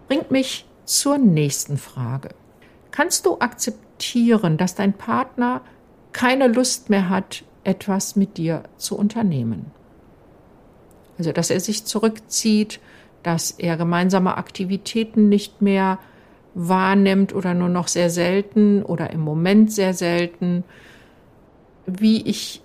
Bringt 0.08 0.32
mich 0.32 0.66
zur 0.86 1.18
nächsten 1.18 1.78
Frage. 1.78 2.30
Kannst 2.92 3.26
du 3.26 3.40
akzeptieren, 3.40 4.58
dass 4.58 4.74
dein 4.74 4.94
Partner 4.94 5.62
keine 6.14 6.48
Lust 6.48 6.90
mehr 6.90 7.10
hat, 7.10 7.44
etwas 7.64 8.16
mit 8.16 8.38
dir 8.38 8.64
zu 8.78 8.98
unternehmen? 8.98 9.72
Also, 11.18 11.32
dass 11.32 11.50
er 11.50 11.60
sich 11.60 11.86
zurückzieht, 11.86 12.80
dass 13.24 13.52
er 13.52 13.78
gemeinsame 13.78 14.38
Aktivitäten 14.38 15.30
nicht 15.30 15.62
mehr 15.62 16.00
wahrnimmt 16.54 17.36
oder 17.36 17.54
nur 17.54 17.70
noch 17.70 17.88
sehr 17.88 18.10
selten 18.10 18.82
oder 18.82 19.12
im 19.12 19.20
Moment 19.20 19.72
sehr 19.72 19.94
selten, 19.94 20.64
wie 21.88 22.22
ich 22.22 22.62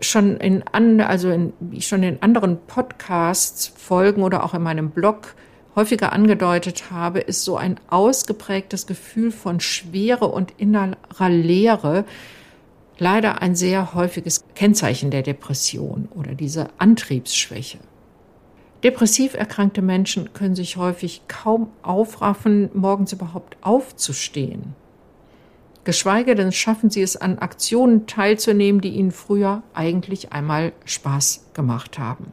schon 0.00 0.36
in, 0.38 0.64
also 1.00 1.30
in, 1.30 1.52
wie 1.60 1.78
ich 1.78 1.86
schon 1.86 2.02
in 2.02 2.20
anderen 2.22 2.58
Podcasts 2.66 3.68
Folgen 3.68 4.22
oder 4.22 4.42
auch 4.44 4.54
in 4.54 4.62
meinem 4.62 4.90
Blog 4.90 5.34
häufiger 5.76 6.12
angedeutet 6.12 6.90
habe, 6.90 7.20
ist 7.20 7.44
so 7.44 7.56
ein 7.56 7.78
ausgeprägtes 7.88 8.86
Gefühl 8.86 9.30
von 9.30 9.60
Schwere 9.60 10.28
und 10.28 10.52
innerer 10.58 11.28
Leere 11.28 12.04
leider 12.98 13.40
ein 13.40 13.54
sehr 13.54 13.94
häufiges 13.94 14.44
Kennzeichen 14.54 15.10
der 15.10 15.22
Depression 15.22 16.08
oder 16.14 16.34
diese 16.34 16.68
Antriebsschwäche. 16.78 17.78
Depressiv 18.84 19.34
erkrankte 19.34 19.80
Menschen 19.80 20.32
können 20.32 20.56
sich 20.56 20.76
häufig 20.76 21.22
kaum 21.28 21.70
aufraffen, 21.82 22.68
morgens 22.74 23.12
überhaupt 23.12 23.56
aufzustehen. 23.60 24.74
Geschweige 25.84 26.34
denn 26.34 26.52
schaffen 26.52 26.90
sie 26.90 27.02
es 27.02 27.16
an 27.16 27.38
Aktionen 27.38 28.06
teilzunehmen, 28.06 28.80
die 28.80 28.90
ihnen 28.90 29.10
früher 29.10 29.62
eigentlich 29.74 30.32
einmal 30.32 30.72
Spaß 30.84 31.50
gemacht 31.54 31.98
haben. 31.98 32.32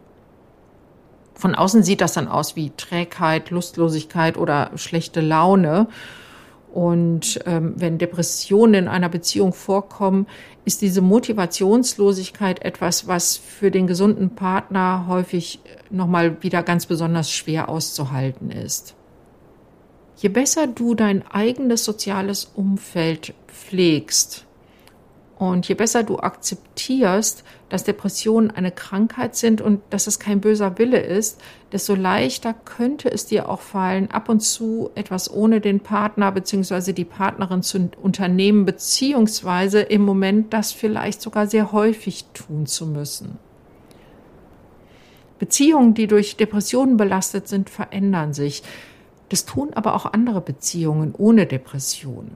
Von 1.34 1.56
außen 1.56 1.84
sieht 1.84 2.02
das 2.02 2.14
dann 2.14 2.28
aus 2.28 2.56
wie 2.56 2.72
Trägheit, 2.76 3.50
Lustlosigkeit 3.50 4.38
oder 4.38 4.72
schlechte 4.76 5.22
Laune. 5.22 5.88
Und 6.74 7.40
ähm, 7.48 7.74
wenn 7.78 7.98
Depressionen 7.98 8.76
in 8.76 8.88
einer 8.88 9.10
Beziehung 9.10 9.54
vorkommen, 9.54 10.28
ist 10.66 10.84
diese 10.84 11.02
Motivationslosigkeit 11.02 12.64
etwas, 12.64 13.08
was 13.08 13.38
für 13.38 13.72
den 13.72 13.88
gesunden 13.88 14.36
Partner 14.36 15.06
häufig 15.08 15.62
nochmal 15.90 16.44
wieder 16.44 16.62
ganz 16.62 16.86
besonders 16.86 17.32
schwer 17.32 17.70
auszuhalten 17.70 18.52
ist. 18.52 18.94
Je 20.20 20.28
besser 20.28 20.68
du 20.68 20.96
dein 20.96 21.26
eigenes 21.28 21.86
soziales 21.86 22.52
Umfeld 22.54 23.34
pflegst 23.48 24.46
und 25.38 25.66
je 25.66 25.76
besser 25.76 26.04
du 26.04 26.20
akzeptierst, 26.20 27.46
dass 27.70 27.86
Depressionen 27.86 28.52
eine 28.52 28.72
Krankheit 28.72 29.38
sind 29.38 29.62
und 29.62 29.80
dass 29.92 30.08
es 30.08 30.20
kein 30.20 30.42
böser 30.42 30.78
Wille 30.78 31.00
ist, 31.00 31.40
desto 31.72 31.96
leichter 31.96 32.54
könnte 32.54 33.10
es 33.10 33.28
dir 33.28 33.48
auch 33.48 33.62
fallen, 33.62 34.12
ab 34.12 34.28
und 34.28 34.42
zu 34.42 34.90
etwas 34.96 35.32
ohne 35.32 35.62
den 35.62 35.80
Partner 35.80 36.34
bzw. 36.34 36.92
die 36.92 37.06
Partnerin 37.06 37.64
zu 37.64 37.90
unternehmen, 38.02 38.66
beziehungsweise 38.66 39.80
im 39.80 40.02
Moment 40.02 40.52
das 40.54 40.74
vielleicht 40.74 41.22
sogar 41.22 41.48
sehr 41.48 41.72
häufig 41.72 42.26
tun 42.34 42.66
zu 42.66 42.86
müssen. 42.86 43.38
Beziehungen, 45.40 45.94
die 45.94 46.08
durch 46.08 46.36
Depressionen 46.36 46.98
belastet 46.98 47.48
sind, 47.48 47.70
verändern 47.70 48.34
sich. 48.34 48.62
Das 49.30 49.46
tun 49.46 49.70
aber 49.74 49.96
auch 49.96 50.06
andere 50.14 50.42
Beziehungen 50.42 51.14
ohne 51.16 51.46
Depressionen. 51.46 52.36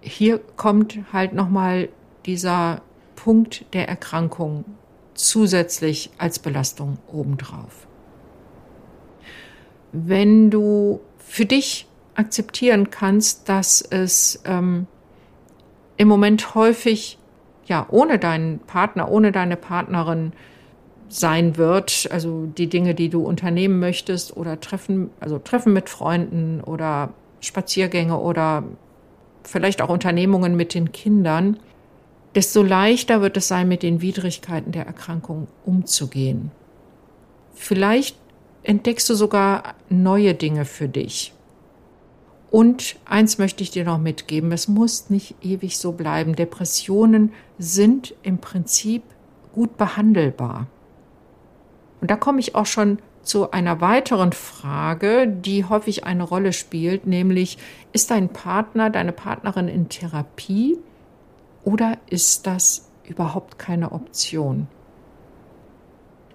Hier 0.00 0.38
kommt 0.38 0.98
halt 1.12 1.32
nochmal 1.32 1.88
dieser 2.26 2.82
Punkt 3.16 3.64
der 3.74 3.88
Erkrankung 3.88 4.64
zusätzlich 5.14 6.10
als 6.18 6.38
Belastung 6.38 6.98
obendrauf. 7.10 7.88
Wenn 9.92 10.50
du 10.50 11.00
für 11.18 11.46
dich 11.46 11.88
akzeptieren 12.14 12.90
kannst, 12.90 13.48
dass 13.48 13.80
es 13.80 14.42
ähm, 14.44 14.86
im 15.96 16.08
Moment 16.08 16.54
häufig 16.54 17.18
ja 17.66 17.86
ohne 17.90 18.18
deinen 18.18 18.60
Partner, 18.60 19.10
ohne 19.10 19.32
deine 19.32 19.56
Partnerin 19.56 20.32
sein 21.08 21.56
wird, 21.56 22.08
also 22.10 22.46
die 22.46 22.68
Dinge, 22.68 22.94
die 22.94 23.08
du 23.08 23.22
unternehmen 23.24 23.78
möchtest 23.78 24.36
oder 24.36 24.60
Treffen, 24.60 25.10
also 25.20 25.38
Treffen 25.38 25.72
mit 25.72 25.88
Freunden 25.88 26.60
oder 26.60 27.10
Spaziergänge 27.40 28.18
oder 28.18 28.64
vielleicht 29.44 29.80
auch 29.80 29.88
Unternehmungen 29.88 30.56
mit 30.56 30.74
den 30.74 30.92
Kindern, 30.92 31.58
desto 32.34 32.62
leichter 32.62 33.22
wird 33.22 33.36
es 33.36 33.48
sein, 33.48 33.68
mit 33.68 33.82
den 33.82 34.02
Widrigkeiten 34.02 34.72
der 34.72 34.86
Erkrankung 34.86 35.48
umzugehen. 35.64 36.50
Vielleicht 37.54 38.16
entdeckst 38.62 39.08
du 39.08 39.14
sogar 39.14 39.74
neue 39.88 40.34
Dinge 40.34 40.64
für 40.64 40.88
dich. 40.88 41.32
Und 42.50 42.96
eins 43.04 43.38
möchte 43.38 43.62
ich 43.62 43.70
dir 43.70 43.84
noch 43.84 43.98
mitgeben, 43.98 44.52
es 44.52 44.68
muss 44.68 45.10
nicht 45.10 45.34
ewig 45.42 45.78
so 45.78 45.92
bleiben. 45.92 46.34
Depressionen 46.34 47.32
sind 47.58 48.14
im 48.22 48.38
Prinzip 48.38 49.02
gut 49.52 49.76
behandelbar. 49.76 50.66
Und 52.00 52.10
da 52.10 52.16
komme 52.16 52.40
ich 52.40 52.54
auch 52.54 52.66
schon 52.66 52.98
zu 53.22 53.50
einer 53.50 53.80
weiteren 53.80 54.32
Frage, 54.32 55.28
die 55.28 55.64
häufig 55.64 56.04
eine 56.04 56.22
Rolle 56.22 56.52
spielt, 56.52 57.06
nämlich 57.06 57.58
ist 57.92 58.10
dein 58.10 58.30
Partner, 58.30 58.88
deine 58.90 59.12
Partnerin 59.12 59.68
in 59.68 59.88
Therapie 59.88 60.78
oder 61.64 61.98
ist 62.08 62.46
das 62.46 62.88
überhaupt 63.04 63.58
keine 63.58 63.92
Option? 63.92 64.68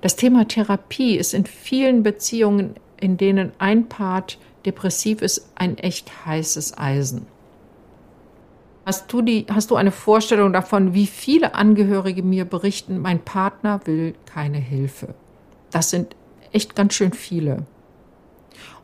Das 0.01 0.15
Thema 0.15 0.47
Therapie 0.47 1.15
ist 1.15 1.33
in 1.33 1.45
vielen 1.45 2.03
Beziehungen, 2.03 2.75
in 2.99 3.17
denen 3.17 3.53
ein 3.57 3.87
Part 3.87 4.37
depressiv 4.65 5.21
ist, 5.21 5.49
ein 5.55 5.77
echt 5.77 6.25
heißes 6.25 6.77
Eisen. 6.77 7.25
Hast 8.85 9.11
du, 9.13 9.21
die, 9.21 9.45
hast 9.49 9.71
du 9.71 9.77
eine 9.77 9.91
Vorstellung 9.91 10.51
davon, 10.51 10.93
wie 10.93 11.07
viele 11.07 11.55
Angehörige 11.55 12.21
mir 12.21 12.43
berichten, 12.43 12.99
mein 12.99 13.19
Partner 13.19 13.79
will 13.85 14.13
keine 14.25 14.57
Hilfe? 14.57 15.15
Das 15.73 15.89
sind 15.89 16.15
echt 16.51 16.75
ganz 16.75 16.93
schön 16.93 17.11
viele. 17.11 17.65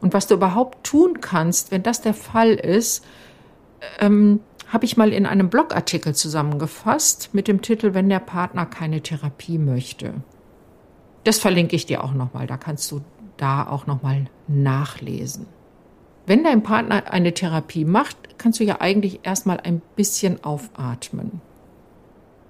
Und 0.01 0.13
was 0.13 0.27
du 0.27 0.33
überhaupt 0.33 0.83
tun 0.83 1.21
kannst, 1.21 1.71
wenn 1.71 1.83
das 1.83 2.01
der 2.01 2.13
Fall 2.13 2.53
ist, 2.53 3.05
ähm, 3.99 4.41
habe 4.67 4.85
ich 4.85 4.97
mal 4.97 5.13
in 5.13 5.25
einem 5.25 5.49
Blogartikel 5.49 6.13
zusammengefasst 6.15 7.29
mit 7.33 7.47
dem 7.47 7.61
Titel 7.61 7.93
Wenn 7.93 8.09
der 8.09 8.19
Partner 8.19 8.65
keine 8.65 9.01
Therapie 9.01 9.57
möchte. 9.57 10.15
Das 11.23 11.39
verlinke 11.39 11.75
ich 11.75 11.85
dir 11.85 12.03
auch 12.03 12.13
nochmal, 12.13 12.47
da 12.47 12.57
kannst 12.57 12.91
du 12.91 13.01
da 13.37 13.67
auch 13.67 13.87
nochmal 13.87 14.25
nachlesen. 14.47 15.47
Wenn 16.25 16.43
dein 16.43 16.63
Partner 16.63 17.11
eine 17.11 17.33
Therapie 17.33 17.85
macht, 17.85 18.17
kannst 18.37 18.59
du 18.59 18.63
ja 18.63 18.81
eigentlich 18.81 19.21
erstmal 19.23 19.59
ein 19.59 19.81
bisschen 19.95 20.43
aufatmen. 20.43 21.41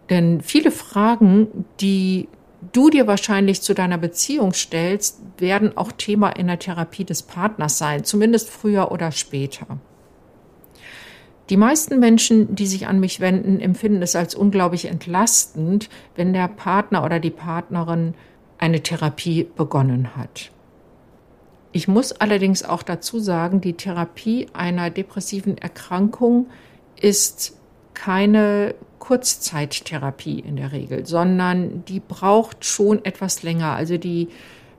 Denn 0.10 0.42
viele 0.42 0.72
Fragen, 0.72 1.66
die 1.80 2.28
du 2.74 2.90
dir 2.90 3.08
wahrscheinlich 3.08 3.62
zu 3.62 3.74
deiner 3.74 3.98
Beziehung 3.98 4.54
stellst, 4.54 5.22
werden 5.38 5.78
auch 5.78 5.92
Thema 5.92 6.30
in 6.30 6.48
der 6.48 6.60
Therapie 6.60 7.06
des 7.06 7.24
Partners 7.24 7.78
sein, 7.78 8.04
zumindest 8.04 8.50
früher 8.50 8.92
oder 8.92 9.12
später. 9.12 9.66
Die 11.50 11.58
meisten 11.58 12.00
Menschen, 12.00 12.56
die 12.56 12.68
sich 12.68 12.88
an 12.88 13.00
mich 13.00 13.20
wenden, 13.20 13.60
empfinden 13.60 14.04
es 14.04 14.16
als 14.16 14.36
unglaublich 14.36 14.86
entlastend, 14.86 15.90
wenn 16.16 16.32
der 16.32 16.48
Partner 16.48 17.04
oder 17.04 17.20
die 17.20 17.32
Partnerin 17.32 18.14
eine 18.60 18.84
Therapie 18.84 19.48
begonnen 19.56 20.16
hat. 20.16 20.52
Ich 21.72 21.88
muss 21.88 22.12
allerdings 22.12 22.64
auch 22.64 22.84
dazu 22.84 23.20
sagen, 23.20 23.62
die 23.62 23.74
Therapie 23.74 24.48
einer 24.54 24.90
depressiven 24.90 25.58
Erkrankung 25.58 26.48
ist 27.00 27.58
keine 27.94 28.76
Kurzzeittherapie 29.00 30.40
in 30.40 30.56
der 30.56 30.72
Regel, 30.72 31.06
sondern 31.06 31.84
die 31.86 32.00
braucht 32.00 32.66
schon 32.66 33.04
etwas 33.06 33.44
länger. 33.44 33.74
Also 33.74 33.98
die, 33.98 34.28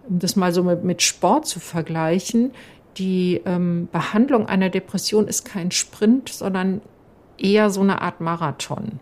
um 0.09 0.19
das 0.19 0.37
mal 0.37 0.53
so 0.53 0.63
mit, 0.63 0.85
mit 0.85 1.03
Sport 1.03 1.47
zu 1.47 1.61
vergleichen, 1.61 2.53
die 2.97 3.41
ähm, 3.45 3.89
Behandlung 3.91 4.47
einer 4.47 4.69
Depression 4.69 5.27
ist 5.27 5.45
kein 5.45 5.71
Sprint, 5.71 6.29
sondern 6.29 6.81
eher 7.39 7.71
so 7.71 7.81
eine 7.81 8.03
Art 8.03 8.21
Marathon. 8.21 9.01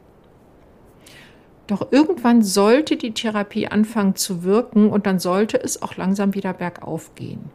Doch 1.67 1.93
irgendwann 1.93 2.43
sollte 2.43 2.97
die 2.97 3.13
Therapie 3.13 3.69
anfangen 3.69 4.17
zu 4.17 4.43
wirken 4.43 4.89
und 4.89 5.07
dann 5.07 5.19
sollte 5.19 5.63
es 5.63 5.83
auch 5.83 5.97
langsam 5.97 6.35
wieder 6.35 6.55
bergauf 6.55 7.15
gehen. 7.15 7.51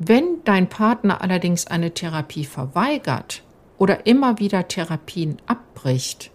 Wenn 0.00 0.42
dein 0.44 0.68
Partner 0.68 1.20
allerdings 1.20 1.66
eine 1.66 1.92
Therapie 1.92 2.44
verweigert 2.44 3.42
oder 3.80 4.06
immer 4.06 4.38
wieder 4.38 4.68
Therapien 4.68 5.38
abbricht, 5.46 6.30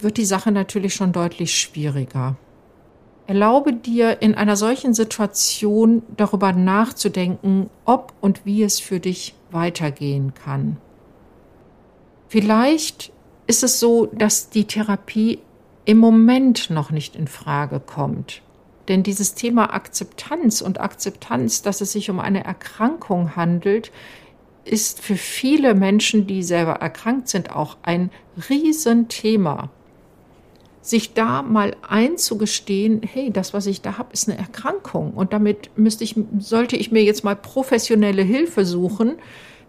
wird 0.00 0.16
die 0.16 0.24
Sache 0.24 0.52
natürlich 0.52 0.94
schon 0.94 1.12
deutlich 1.12 1.60
schwieriger. 1.60 2.36
Erlaube 3.26 3.72
dir 3.72 4.22
in 4.22 4.36
einer 4.36 4.54
solchen 4.54 4.94
Situation 4.94 6.04
darüber 6.16 6.52
nachzudenken, 6.52 7.70
ob 7.84 8.12
und 8.20 8.46
wie 8.46 8.62
es 8.62 8.78
für 8.78 9.00
dich 9.00 9.34
weitergehen 9.50 10.32
kann. 10.34 10.76
Vielleicht 12.28 13.12
ist 13.48 13.64
es 13.64 13.80
so, 13.80 14.06
dass 14.06 14.50
die 14.50 14.66
Therapie 14.66 15.40
im 15.86 15.98
Moment 15.98 16.70
noch 16.70 16.92
nicht 16.92 17.16
in 17.16 17.26
Frage 17.26 17.80
kommt. 17.80 18.42
Denn 18.86 19.02
dieses 19.02 19.34
Thema 19.34 19.74
Akzeptanz 19.74 20.60
und 20.60 20.80
Akzeptanz, 20.80 21.62
dass 21.62 21.80
es 21.80 21.90
sich 21.90 22.10
um 22.10 22.20
eine 22.20 22.44
Erkrankung 22.44 23.34
handelt, 23.34 23.90
ist 24.66 25.00
für 25.00 25.16
viele 25.16 25.74
Menschen, 25.74 26.26
die 26.26 26.42
selber 26.42 26.74
erkrankt 26.74 27.28
sind, 27.28 27.50
auch 27.50 27.76
ein 27.82 28.10
Riesenthema 28.48 29.70
sich 30.88 31.14
da 31.14 31.42
mal 31.42 31.76
einzugestehen, 31.86 33.02
hey, 33.02 33.30
das, 33.32 33.52
was 33.52 33.66
ich 33.66 33.82
da 33.82 33.98
habe, 33.98 34.12
ist 34.12 34.28
eine 34.28 34.38
Erkrankung 34.38 35.12
und 35.14 35.32
damit 35.32 35.70
müsste 35.76 36.04
ich, 36.04 36.14
sollte 36.38 36.76
ich 36.76 36.92
mir 36.92 37.02
jetzt 37.02 37.24
mal 37.24 37.36
professionelle 37.36 38.22
Hilfe 38.22 38.64
suchen. 38.64 39.16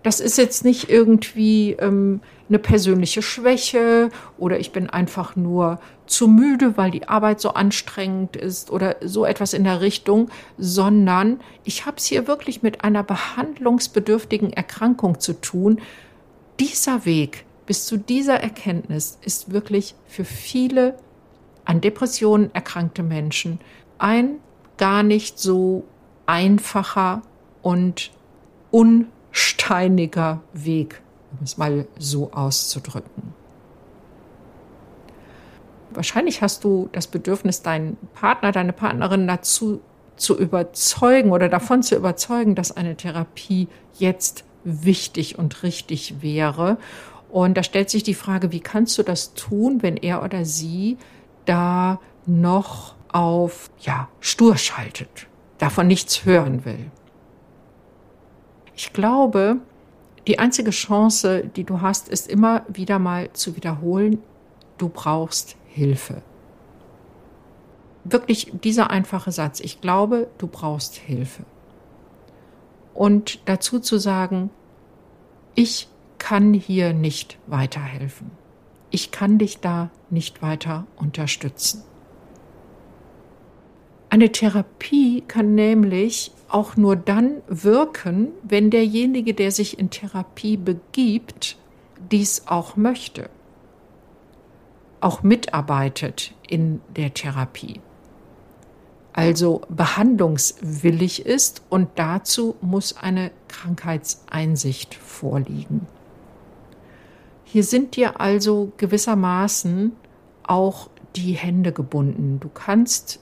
Das 0.07 0.21
ist 0.21 0.37
jetzt 0.37 0.63
nicht 0.63 0.89
irgendwie 0.89 1.73
ähm, 1.73 2.21
eine 2.47 2.59
persönliche 2.59 3.21
Schwäche 3.21 4.09
oder 4.37 4.57
ich 4.57 4.71
bin 4.71 4.89
einfach 4.89 5.35
nur 5.35 5.81
zu 6.05 6.29
müde, 6.29 6.77
weil 6.77 6.91
die 6.91 7.09
Arbeit 7.09 7.41
so 7.41 7.49
anstrengend 7.49 8.37
ist 8.37 8.71
oder 8.71 8.95
so 9.01 9.25
etwas 9.25 9.53
in 9.53 9.65
der 9.65 9.81
Richtung, 9.81 10.29
sondern 10.57 11.41
ich 11.65 11.85
habe 11.85 11.97
es 11.97 12.05
hier 12.05 12.25
wirklich 12.25 12.63
mit 12.63 12.85
einer 12.85 13.03
behandlungsbedürftigen 13.03 14.53
Erkrankung 14.53 15.19
zu 15.19 15.33
tun. 15.33 15.81
Dieser 16.57 17.03
Weg 17.03 17.43
bis 17.65 17.85
zu 17.85 17.97
dieser 17.97 18.39
Erkenntnis 18.39 19.19
ist 19.23 19.51
wirklich 19.51 19.93
für 20.07 20.23
viele 20.23 20.95
an 21.65 21.81
Depressionen 21.81 22.49
erkrankte 22.55 23.03
Menschen 23.03 23.59
ein 23.97 24.37
gar 24.77 25.03
nicht 25.03 25.37
so 25.37 25.83
einfacher 26.25 27.23
und 27.61 28.09
unsteiniger 29.37 30.41
Weg, 30.53 31.01
um 31.31 31.43
es 31.43 31.57
mal 31.57 31.87
so 31.99 32.31
auszudrücken. 32.31 33.33
Wahrscheinlich 35.91 36.41
hast 36.41 36.63
du 36.63 36.89
das 36.91 37.07
Bedürfnis, 37.07 37.61
deinen 37.61 37.97
Partner, 38.13 38.51
deine 38.51 38.73
Partnerin 38.73 39.27
dazu 39.27 39.81
zu 40.15 40.37
überzeugen 40.37 41.31
oder 41.31 41.49
davon 41.49 41.83
zu 41.83 41.95
überzeugen, 41.95 42.55
dass 42.55 42.75
eine 42.75 42.95
Therapie 42.95 43.67
jetzt 43.97 44.43
wichtig 44.63 45.37
und 45.37 45.63
richtig 45.63 46.21
wäre. 46.21 46.77
Und 47.29 47.57
da 47.57 47.63
stellt 47.63 47.89
sich 47.89 48.03
die 48.03 48.15
Frage, 48.15 48.51
wie 48.51 48.59
kannst 48.59 48.97
du 48.97 49.03
das 49.03 49.33
tun, 49.33 49.83
wenn 49.83 49.97
er 49.97 50.23
oder 50.23 50.45
sie 50.45 50.97
da 51.45 51.99
noch 52.25 52.95
auf 53.09 53.69
ja, 53.81 54.07
stur 54.19 54.57
schaltet, 54.57 55.27
davon 55.59 55.87
nichts 55.87 56.25
hören 56.25 56.65
will. 56.65 56.91
Ich 58.77 58.93
glaube, 58.93 59.57
die 60.27 60.37
einzige 60.37 60.69
Chance, 60.69 61.49
die 61.55 61.63
du 61.63 61.81
hast, 61.81 62.07
ist 62.09 62.29
immer 62.29 62.63
wieder 62.67 62.99
mal 62.99 63.33
zu 63.33 63.55
wiederholen, 63.55 64.19
du 64.77 64.87
brauchst 64.87 65.55
Hilfe. 65.65 66.21
Wirklich 68.03 68.51
dieser 68.63 68.91
einfache 68.91 69.31
Satz, 69.31 69.59
ich 69.61 69.81
glaube, 69.81 70.27
du 70.37 70.45
brauchst 70.45 70.95
Hilfe. 70.95 71.43
Und 72.93 73.39
dazu 73.45 73.79
zu 73.79 73.97
sagen, 73.97 74.51
ich 75.55 75.87
kann 76.19 76.53
hier 76.53 76.93
nicht 76.93 77.39
weiterhelfen. 77.47 78.29
Ich 78.91 79.09
kann 79.09 79.39
dich 79.39 79.59
da 79.59 79.89
nicht 80.11 80.43
weiter 80.43 80.85
unterstützen. 80.97 81.83
Eine 84.09 84.31
Therapie 84.31 85.21
kann 85.27 85.55
nämlich 85.55 86.31
auch 86.47 86.77
nur 86.77 86.95
dann 86.95 87.41
wirken, 87.47 88.29
wenn 88.43 88.69
derjenige, 88.69 89.33
der 89.33 89.51
sich 89.51 89.77
in 89.79 89.89
Therapie 89.89 90.55
begibt, 90.55 91.57
dies 92.11 92.43
auch 92.47 92.77
möchte, 92.77 93.29
auch 95.01 95.23
mitarbeitet 95.23 96.33
in 96.47 96.79
der 96.95 97.13
Therapie, 97.13 97.81
also 99.11 99.61
behandlungswillig 99.67 101.25
ist 101.25 101.63
und 101.69 101.89
dazu 101.95 102.55
muss 102.61 102.95
eine 102.95 103.31
Krankheitseinsicht 103.49 104.95
vorliegen. 104.95 105.85
Hier 107.43 107.63
sind 107.63 107.95
dir 107.97 108.21
also 108.21 108.71
gewissermaßen 108.77 109.93
auch 110.43 110.89
die 111.15 111.33
Hände 111.33 111.73
gebunden. 111.73 112.39
Du 112.39 112.49
kannst 112.49 113.19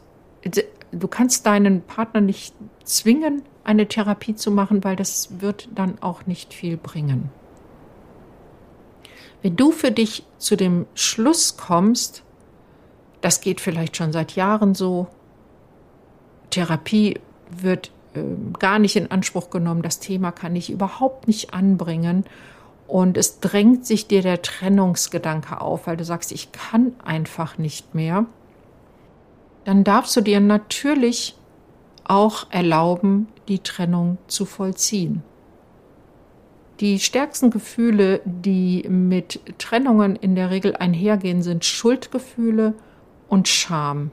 du 0.96 1.08
kannst 1.08 1.46
deinen 1.46 1.82
Partner 1.82 2.22
nicht 2.22 2.56
zwingen, 2.84 3.44
eine 3.64 3.88
Therapie 3.88 4.36
zu 4.36 4.52
machen, 4.52 4.84
weil 4.84 4.96
das 4.96 5.42
wird 5.42 5.70
dann 5.74 6.02
auch 6.02 6.26
nicht 6.26 6.54
viel 6.54 6.78
bringen. 6.78 7.30
Wenn 9.42 9.56
du 9.56 9.72
für 9.72 9.92
dich 9.92 10.24
zu 10.38 10.56
dem 10.56 10.86
Schluss 10.96 11.58
kommst, 11.58 12.24
das 13.22 13.42
geht 13.42 13.62
vielleicht 13.62 13.98
schon 13.98 14.12
seit 14.12 14.36
Jahren 14.36 14.76
so, 14.76 15.08
Therapie 16.50 17.20
wird 17.50 17.92
äh, 18.14 18.22
gar 18.60 18.80
nicht 18.80 18.96
in 18.96 19.12
Anspruch 19.12 19.50
genommen, 19.50 19.82
das 19.82 20.00
Thema 20.00 20.32
kann 20.32 20.56
ich 20.56 20.72
überhaupt 20.72 21.28
nicht 21.28 21.54
anbringen 21.54 22.26
und 22.88 23.18
es 23.18 23.40
drängt 23.40 23.86
sich 23.86 24.08
dir 24.08 24.22
der 24.22 24.42
Trennungsgedanke 24.42 25.60
auf, 25.62 25.88
weil 25.88 25.98
du 25.98 26.06
sagst, 26.06 26.32
ich 26.32 26.52
kann 26.52 26.94
einfach 27.04 27.58
nicht 27.58 27.96
mehr 27.96 28.26
dann 29.66 29.84
darfst 29.84 30.16
du 30.16 30.22
dir 30.22 30.40
natürlich 30.40 31.36
auch 32.06 32.48
erlauben, 32.52 33.28
die 33.48 33.60
Trennung 33.60 34.20
zu 34.28 34.46
vollziehen. 34.46 35.24
Die 36.80 37.00
stärksten 37.00 37.50
Gefühle, 37.50 38.22
die 38.26 38.86
mit 38.88 39.40
Trennungen 39.58 40.16
in 40.16 40.36
der 40.36 40.52
Regel 40.52 40.76
einhergehen, 40.76 41.42
sind 41.42 41.66
Schuldgefühle 41.66 42.74
und 43.28 43.48
Scham. 43.48 44.12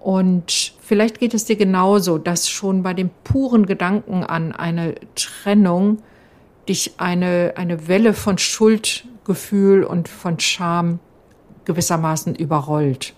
Und 0.00 0.74
vielleicht 0.80 1.20
geht 1.20 1.32
es 1.32 1.44
dir 1.44 1.56
genauso, 1.56 2.18
dass 2.18 2.50
schon 2.50 2.82
bei 2.82 2.92
dem 2.92 3.10
puren 3.24 3.66
Gedanken 3.66 4.24
an 4.24 4.52
eine 4.52 4.94
Trennung 5.14 5.98
dich 6.68 6.94
eine, 6.98 7.54
eine 7.56 7.88
Welle 7.88 8.14
von 8.14 8.36
Schuldgefühl 8.38 9.84
und 9.84 10.08
von 10.08 10.40
Scham 10.40 10.98
gewissermaßen 11.66 12.34
überrollt 12.34 13.14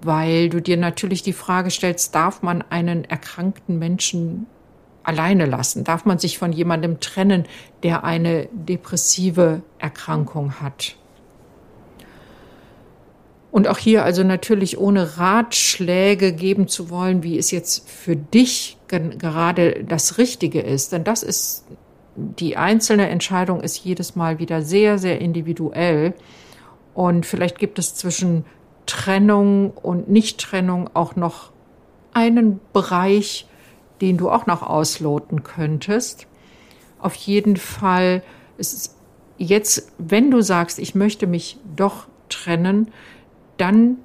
weil 0.00 0.48
du 0.48 0.60
dir 0.60 0.76
natürlich 0.76 1.22
die 1.22 1.32
Frage 1.32 1.70
stellst, 1.70 2.14
darf 2.14 2.42
man 2.42 2.62
einen 2.70 3.04
erkrankten 3.04 3.78
Menschen 3.78 4.46
alleine 5.02 5.46
lassen? 5.46 5.84
Darf 5.84 6.04
man 6.04 6.18
sich 6.18 6.38
von 6.38 6.52
jemandem 6.52 7.00
trennen, 7.00 7.44
der 7.82 8.04
eine 8.04 8.48
depressive 8.52 9.62
Erkrankung 9.78 10.60
hat? 10.60 10.96
Und 13.50 13.66
auch 13.66 13.78
hier 13.78 14.04
also 14.04 14.22
natürlich 14.22 14.78
ohne 14.78 15.18
Ratschläge 15.18 16.32
geben 16.32 16.68
zu 16.68 16.90
wollen, 16.90 17.22
wie 17.22 17.38
es 17.38 17.50
jetzt 17.50 17.88
für 17.88 18.14
dich 18.14 18.76
gerade 18.86 19.84
das 19.84 20.18
Richtige 20.18 20.60
ist. 20.60 20.92
Denn 20.92 21.02
das 21.02 21.22
ist, 21.22 21.64
die 22.14 22.56
einzelne 22.56 23.08
Entscheidung 23.08 23.62
ist 23.62 23.78
jedes 23.78 24.16
Mal 24.16 24.38
wieder 24.38 24.60
sehr, 24.62 24.98
sehr 24.98 25.20
individuell. 25.20 26.12
Und 26.94 27.24
vielleicht 27.24 27.58
gibt 27.58 27.78
es 27.78 27.94
zwischen 27.94 28.44
Trennung 28.88 29.70
und 29.70 30.08
Nichttrennung 30.08 30.90
auch 30.94 31.14
noch 31.14 31.52
einen 32.14 32.58
Bereich, 32.72 33.46
den 34.00 34.16
du 34.16 34.30
auch 34.30 34.46
noch 34.46 34.62
ausloten 34.62 35.44
könntest. 35.44 36.26
Auf 36.98 37.14
jeden 37.14 37.56
Fall 37.56 38.22
ist 38.56 38.72
es 38.72 38.96
jetzt, 39.36 39.92
wenn 39.98 40.30
du 40.30 40.40
sagst, 40.40 40.78
ich 40.78 40.94
möchte 40.94 41.26
mich 41.26 41.58
doch 41.76 42.06
trennen, 42.30 42.90
dann 43.58 43.98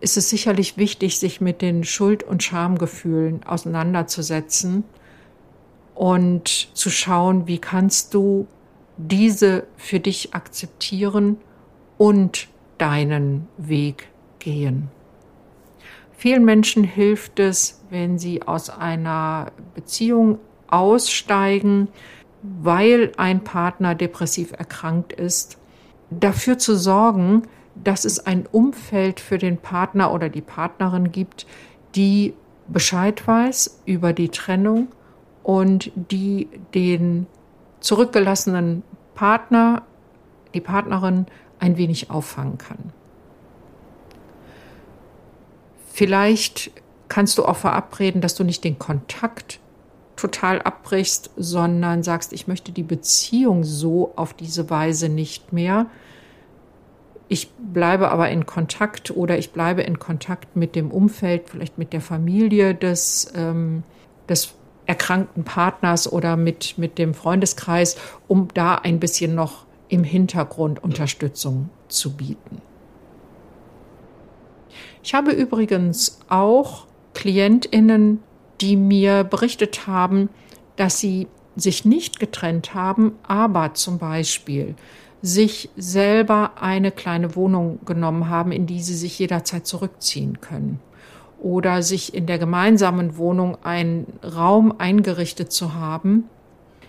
ist 0.00 0.16
es 0.16 0.28
sicherlich 0.28 0.76
wichtig, 0.76 1.18
sich 1.18 1.40
mit 1.40 1.62
den 1.62 1.82
Schuld- 1.82 2.22
und 2.22 2.42
Schamgefühlen 2.42 3.42
auseinanderzusetzen 3.44 4.84
und 5.94 6.68
zu 6.74 6.90
schauen, 6.90 7.48
wie 7.48 7.58
kannst 7.58 8.14
du 8.14 8.46
diese 8.98 9.66
für 9.76 10.00
dich 10.00 10.34
akzeptieren 10.34 11.38
und 11.96 12.48
deinen 12.76 13.48
Weg 13.56 14.08
gehen. 14.38 14.90
Vielen 16.12 16.44
Menschen 16.44 16.82
hilft 16.82 17.38
es, 17.38 17.80
wenn 17.90 18.18
sie 18.18 18.42
aus 18.42 18.70
einer 18.70 19.52
Beziehung 19.74 20.38
aussteigen, 20.66 21.88
weil 22.42 23.12
ein 23.16 23.44
Partner 23.44 23.94
depressiv 23.94 24.52
erkrankt 24.52 25.12
ist, 25.12 25.58
dafür 26.10 26.58
zu 26.58 26.76
sorgen, 26.76 27.42
dass 27.74 28.04
es 28.04 28.18
ein 28.26 28.46
Umfeld 28.50 29.20
für 29.20 29.38
den 29.38 29.58
Partner 29.58 30.12
oder 30.12 30.28
die 30.28 30.40
Partnerin 30.40 31.12
gibt, 31.12 31.46
die 31.94 32.34
Bescheid 32.66 33.26
weiß 33.26 33.82
über 33.86 34.12
die 34.12 34.28
Trennung 34.28 34.88
und 35.42 35.90
die 35.94 36.48
den 36.74 37.26
zurückgelassenen 37.80 38.82
Partner, 39.14 39.82
die 40.54 40.60
Partnerin 40.60 41.26
ein 41.58 41.76
wenig 41.76 42.10
auffangen 42.10 42.58
kann. 42.58 42.92
Vielleicht 45.98 46.70
kannst 47.08 47.38
du 47.38 47.44
auch 47.44 47.56
verabreden, 47.56 48.20
dass 48.20 48.36
du 48.36 48.44
nicht 48.44 48.62
den 48.62 48.78
Kontakt 48.78 49.58
total 50.14 50.62
abbrichst, 50.62 51.30
sondern 51.36 52.04
sagst, 52.04 52.32
ich 52.32 52.46
möchte 52.46 52.70
die 52.70 52.84
Beziehung 52.84 53.64
so 53.64 54.12
auf 54.14 54.32
diese 54.32 54.70
Weise 54.70 55.08
nicht 55.08 55.52
mehr. 55.52 55.86
Ich 57.26 57.50
bleibe 57.58 58.12
aber 58.12 58.30
in 58.30 58.46
Kontakt 58.46 59.10
oder 59.10 59.38
ich 59.38 59.50
bleibe 59.50 59.82
in 59.82 59.98
Kontakt 59.98 60.54
mit 60.54 60.76
dem 60.76 60.92
Umfeld, 60.92 61.50
vielleicht 61.50 61.78
mit 61.78 61.92
der 61.92 62.00
Familie 62.00 62.76
des, 62.76 63.32
ähm, 63.34 63.82
des 64.28 64.54
erkrankten 64.86 65.42
Partners 65.42 66.12
oder 66.12 66.36
mit, 66.36 66.78
mit 66.78 66.98
dem 66.98 67.12
Freundeskreis, 67.12 67.96
um 68.28 68.46
da 68.54 68.76
ein 68.76 69.00
bisschen 69.00 69.34
noch 69.34 69.66
im 69.88 70.04
Hintergrund 70.04 70.80
Unterstützung 70.80 71.70
zu 71.88 72.16
bieten. 72.16 72.62
Ich 75.02 75.14
habe 75.14 75.32
übrigens 75.32 76.20
auch 76.28 76.86
Klientinnen, 77.14 78.20
die 78.60 78.76
mir 78.76 79.24
berichtet 79.24 79.86
haben, 79.86 80.28
dass 80.76 80.98
sie 80.98 81.28
sich 81.56 81.84
nicht 81.84 82.20
getrennt 82.20 82.74
haben, 82.74 83.12
aber 83.22 83.74
zum 83.74 83.98
Beispiel 83.98 84.74
sich 85.22 85.68
selber 85.76 86.52
eine 86.60 86.92
kleine 86.92 87.34
Wohnung 87.34 87.80
genommen 87.84 88.28
haben, 88.28 88.52
in 88.52 88.66
die 88.66 88.80
sie 88.80 88.94
sich 88.94 89.18
jederzeit 89.18 89.66
zurückziehen 89.66 90.40
können. 90.40 90.80
Oder 91.40 91.82
sich 91.82 92.14
in 92.14 92.26
der 92.26 92.38
gemeinsamen 92.38 93.16
Wohnung 93.16 93.56
einen 93.64 94.06
Raum 94.24 94.74
eingerichtet 94.78 95.52
zu 95.52 95.74
haben, 95.74 96.24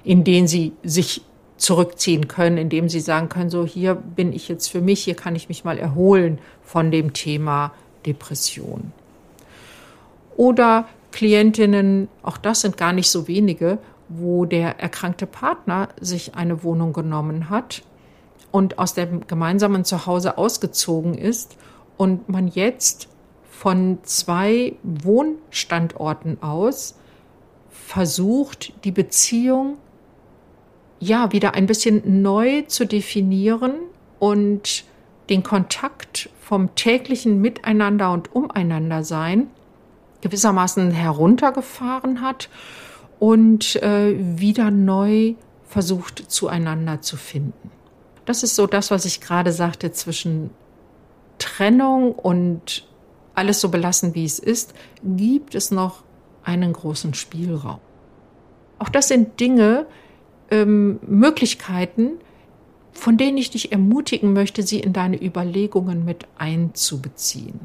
in 0.03 0.23
den 0.23 0.47
sie 0.47 0.73
sich 0.83 1.23
zurückziehen 1.59 2.27
können, 2.27 2.57
indem 2.57 2.89
sie 2.89 3.01
sagen 3.01 3.29
können, 3.29 3.49
so 3.49 3.65
hier 3.65 3.95
bin 3.95 4.33
ich 4.33 4.47
jetzt 4.47 4.67
für 4.67 4.81
mich, 4.81 5.03
hier 5.03 5.15
kann 5.15 5.35
ich 5.35 5.49
mich 5.49 5.63
mal 5.63 5.77
erholen 5.77 6.39
von 6.63 6.89
dem 6.89 7.13
Thema 7.13 7.73
Depression. 8.05 8.91
Oder 10.37 10.87
Klientinnen, 11.11 12.07
auch 12.23 12.37
das 12.37 12.61
sind 12.61 12.77
gar 12.77 12.93
nicht 12.93 13.11
so 13.11 13.27
wenige, 13.27 13.77
wo 14.07 14.45
der 14.45 14.79
erkrankte 14.79 15.27
Partner 15.27 15.89
sich 15.99 16.35
eine 16.35 16.63
Wohnung 16.63 16.93
genommen 16.93 17.49
hat 17.49 17.83
und 18.51 18.79
aus 18.79 18.93
dem 18.93 19.27
gemeinsamen 19.27 19.85
Zuhause 19.85 20.37
ausgezogen 20.37 21.13
ist 21.13 21.57
und 21.97 22.29
man 22.29 22.47
jetzt 22.47 23.09
von 23.51 23.99
zwei 24.03 24.75
Wohnstandorten 24.83 26.41
aus 26.41 26.95
versucht, 27.69 28.71
die 28.85 28.91
Beziehung 28.91 29.77
ja 30.99 31.31
wieder 31.31 31.53
ein 31.53 31.65
bisschen 31.65 32.21
neu 32.21 32.63
zu 32.63 32.85
definieren 32.85 33.73
und 34.19 34.83
den 35.29 35.43
Kontakt 35.43 36.29
vom 36.41 36.75
täglichen 36.75 37.39
Miteinander 37.41 38.11
und 38.11 38.33
Umeinander 38.35 39.03
sein 39.03 39.47
gewissermaßen 40.21 40.91
heruntergefahren 40.91 42.21
hat 42.21 42.49
und 43.19 43.75
äh, 43.77 44.15
wieder 44.17 44.71
neu 44.71 45.35
versucht 45.65 46.31
zueinander 46.31 47.01
zu 47.01 47.17
finden. 47.17 47.71
Das 48.25 48.43
ist 48.43 48.55
so 48.55 48.67
das, 48.67 48.91
was 48.91 49.05
ich 49.05 49.21
gerade 49.21 49.51
sagte 49.51 49.91
zwischen 49.91 50.49
Trennung 51.37 52.13
und 52.13 52.87
alles 53.33 53.61
so 53.61 53.69
belassen, 53.69 54.15
wie 54.15 54.25
es 54.25 54.39
ist, 54.39 54.73
gibt 55.03 55.55
es 55.55 55.71
noch 55.71 56.03
einen 56.43 56.73
großen 56.73 57.13
Spielraum. 57.13 57.79
Auch 58.77 58.89
das 58.89 59.07
sind 59.07 59.39
Dinge, 59.39 59.85
ähm, 60.51 60.99
Möglichkeiten, 61.07 62.11
von 62.91 63.17
denen 63.17 63.37
ich 63.37 63.49
dich 63.49 63.71
ermutigen 63.71 64.33
möchte, 64.33 64.63
sie 64.63 64.79
in 64.79 64.93
deine 64.93 65.21
Überlegungen 65.21 66.05
mit 66.05 66.27
einzubeziehen. 66.37 67.59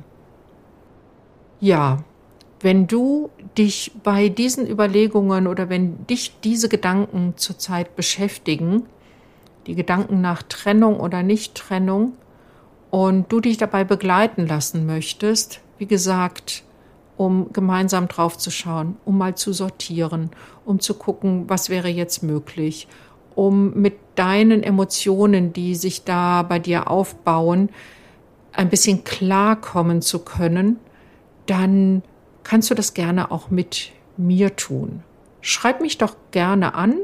Ja, 1.61 2.05
wenn 2.61 2.87
du 2.87 3.31
dich 3.59 3.93
bei 4.03 4.29
diesen 4.29 4.67
Überlegungen 4.67 5.47
oder 5.47 5.69
wenn 5.69 6.07
dich 6.07 6.41
diese 6.43 6.69
Gedanken 6.69 7.35
zurzeit 7.37 7.97
beschäftigen, 7.97 8.85
die 9.67 9.75
Gedanken 9.75 10.21
nach 10.21 10.43
Trennung 10.43 11.01
oder 11.01 11.23
Nicht-Trennung, 11.23 12.13
und 12.95 13.33
du 13.33 13.41
dich 13.41 13.57
dabei 13.57 13.83
begleiten 13.83 14.47
lassen 14.47 14.87
möchtest, 14.87 15.61
wie 15.79 15.87
gesagt, 15.87 16.63
um 17.17 17.53
gemeinsam 17.53 18.09
drauf 18.09 18.39
zu 18.39 18.51
schauen, 18.51 18.97
um 19.05 19.19
mal 19.19 19.37
zu 19.37 19.53
sortieren, 19.53 20.31
um 20.65 20.81
zu 20.81 20.95
gucken, 20.95 21.45
was 21.49 21.69
wäre 21.69 21.89
jetzt 21.89 22.23
möglich, 22.23 22.89
um 23.35 23.75
mit 23.75 23.99
deinen 24.15 24.63
Emotionen, 24.63 25.53
die 25.53 25.75
sich 25.75 26.05
da 26.05 26.43
bei 26.43 26.59
dir 26.59 26.91
aufbauen, 26.91 27.69
ein 28.53 28.71
bisschen 28.71 29.05
klarkommen 29.05 30.01
zu 30.03 30.21
können, 30.21 30.79
dann 31.47 32.03
kannst 32.45 32.71
du 32.71 32.75
das 32.75 32.95
gerne 32.95 33.31
auch 33.31 33.51
mit 33.51 33.93
mir 34.17 34.57
tun. 34.57 35.03
Schreib 35.41 35.81
mich 35.81 35.99
doch 35.99 36.17
gerne 36.31 36.75
an 36.75 36.99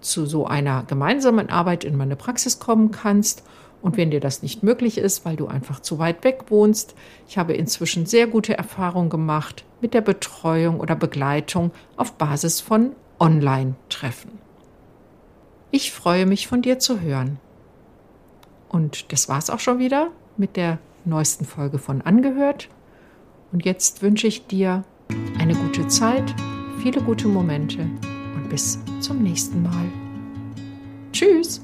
zu 0.00 0.26
so 0.26 0.46
einer 0.46 0.82
gemeinsamen 0.84 1.48
Arbeit 1.48 1.84
in 1.84 1.96
meine 1.96 2.16
Praxis 2.16 2.58
kommen 2.58 2.90
kannst. 2.90 3.44
Und 3.80 3.96
wenn 3.96 4.10
dir 4.10 4.20
das 4.20 4.42
nicht 4.42 4.62
möglich 4.62 4.98
ist, 4.98 5.24
weil 5.24 5.36
du 5.36 5.46
einfach 5.46 5.80
zu 5.80 5.98
weit 5.98 6.24
weg 6.24 6.44
wohnst, 6.48 6.94
ich 7.28 7.36
habe 7.36 7.52
inzwischen 7.52 8.06
sehr 8.06 8.26
gute 8.26 8.56
Erfahrungen 8.56 9.10
gemacht 9.10 9.64
mit 9.80 9.92
der 9.94 10.00
Betreuung 10.00 10.78
oder 10.80 10.94
Begleitung 10.94 11.72
auf 11.96 12.12
Basis 12.12 12.60
von 12.60 12.92
Online-Treffen. 13.22 14.32
Ich 15.70 15.92
freue 15.92 16.26
mich 16.26 16.48
von 16.48 16.60
dir 16.60 16.80
zu 16.80 17.00
hören. 17.00 17.38
Und 18.68 19.12
das 19.12 19.28
war's 19.28 19.48
auch 19.48 19.60
schon 19.60 19.78
wieder 19.78 20.10
mit 20.36 20.56
der 20.56 20.78
neuesten 21.04 21.44
Folge 21.44 21.78
von 21.78 22.02
Angehört. 22.02 22.68
Und 23.52 23.64
jetzt 23.64 24.02
wünsche 24.02 24.26
ich 24.26 24.48
dir 24.48 24.82
eine 25.38 25.54
gute 25.54 25.86
Zeit, 25.86 26.34
viele 26.82 27.00
gute 27.00 27.28
Momente 27.28 27.82
und 28.34 28.48
bis 28.48 28.80
zum 29.00 29.22
nächsten 29.22 29.62
Mal. 29.62 29.86
Tschüss! 31.12 31.62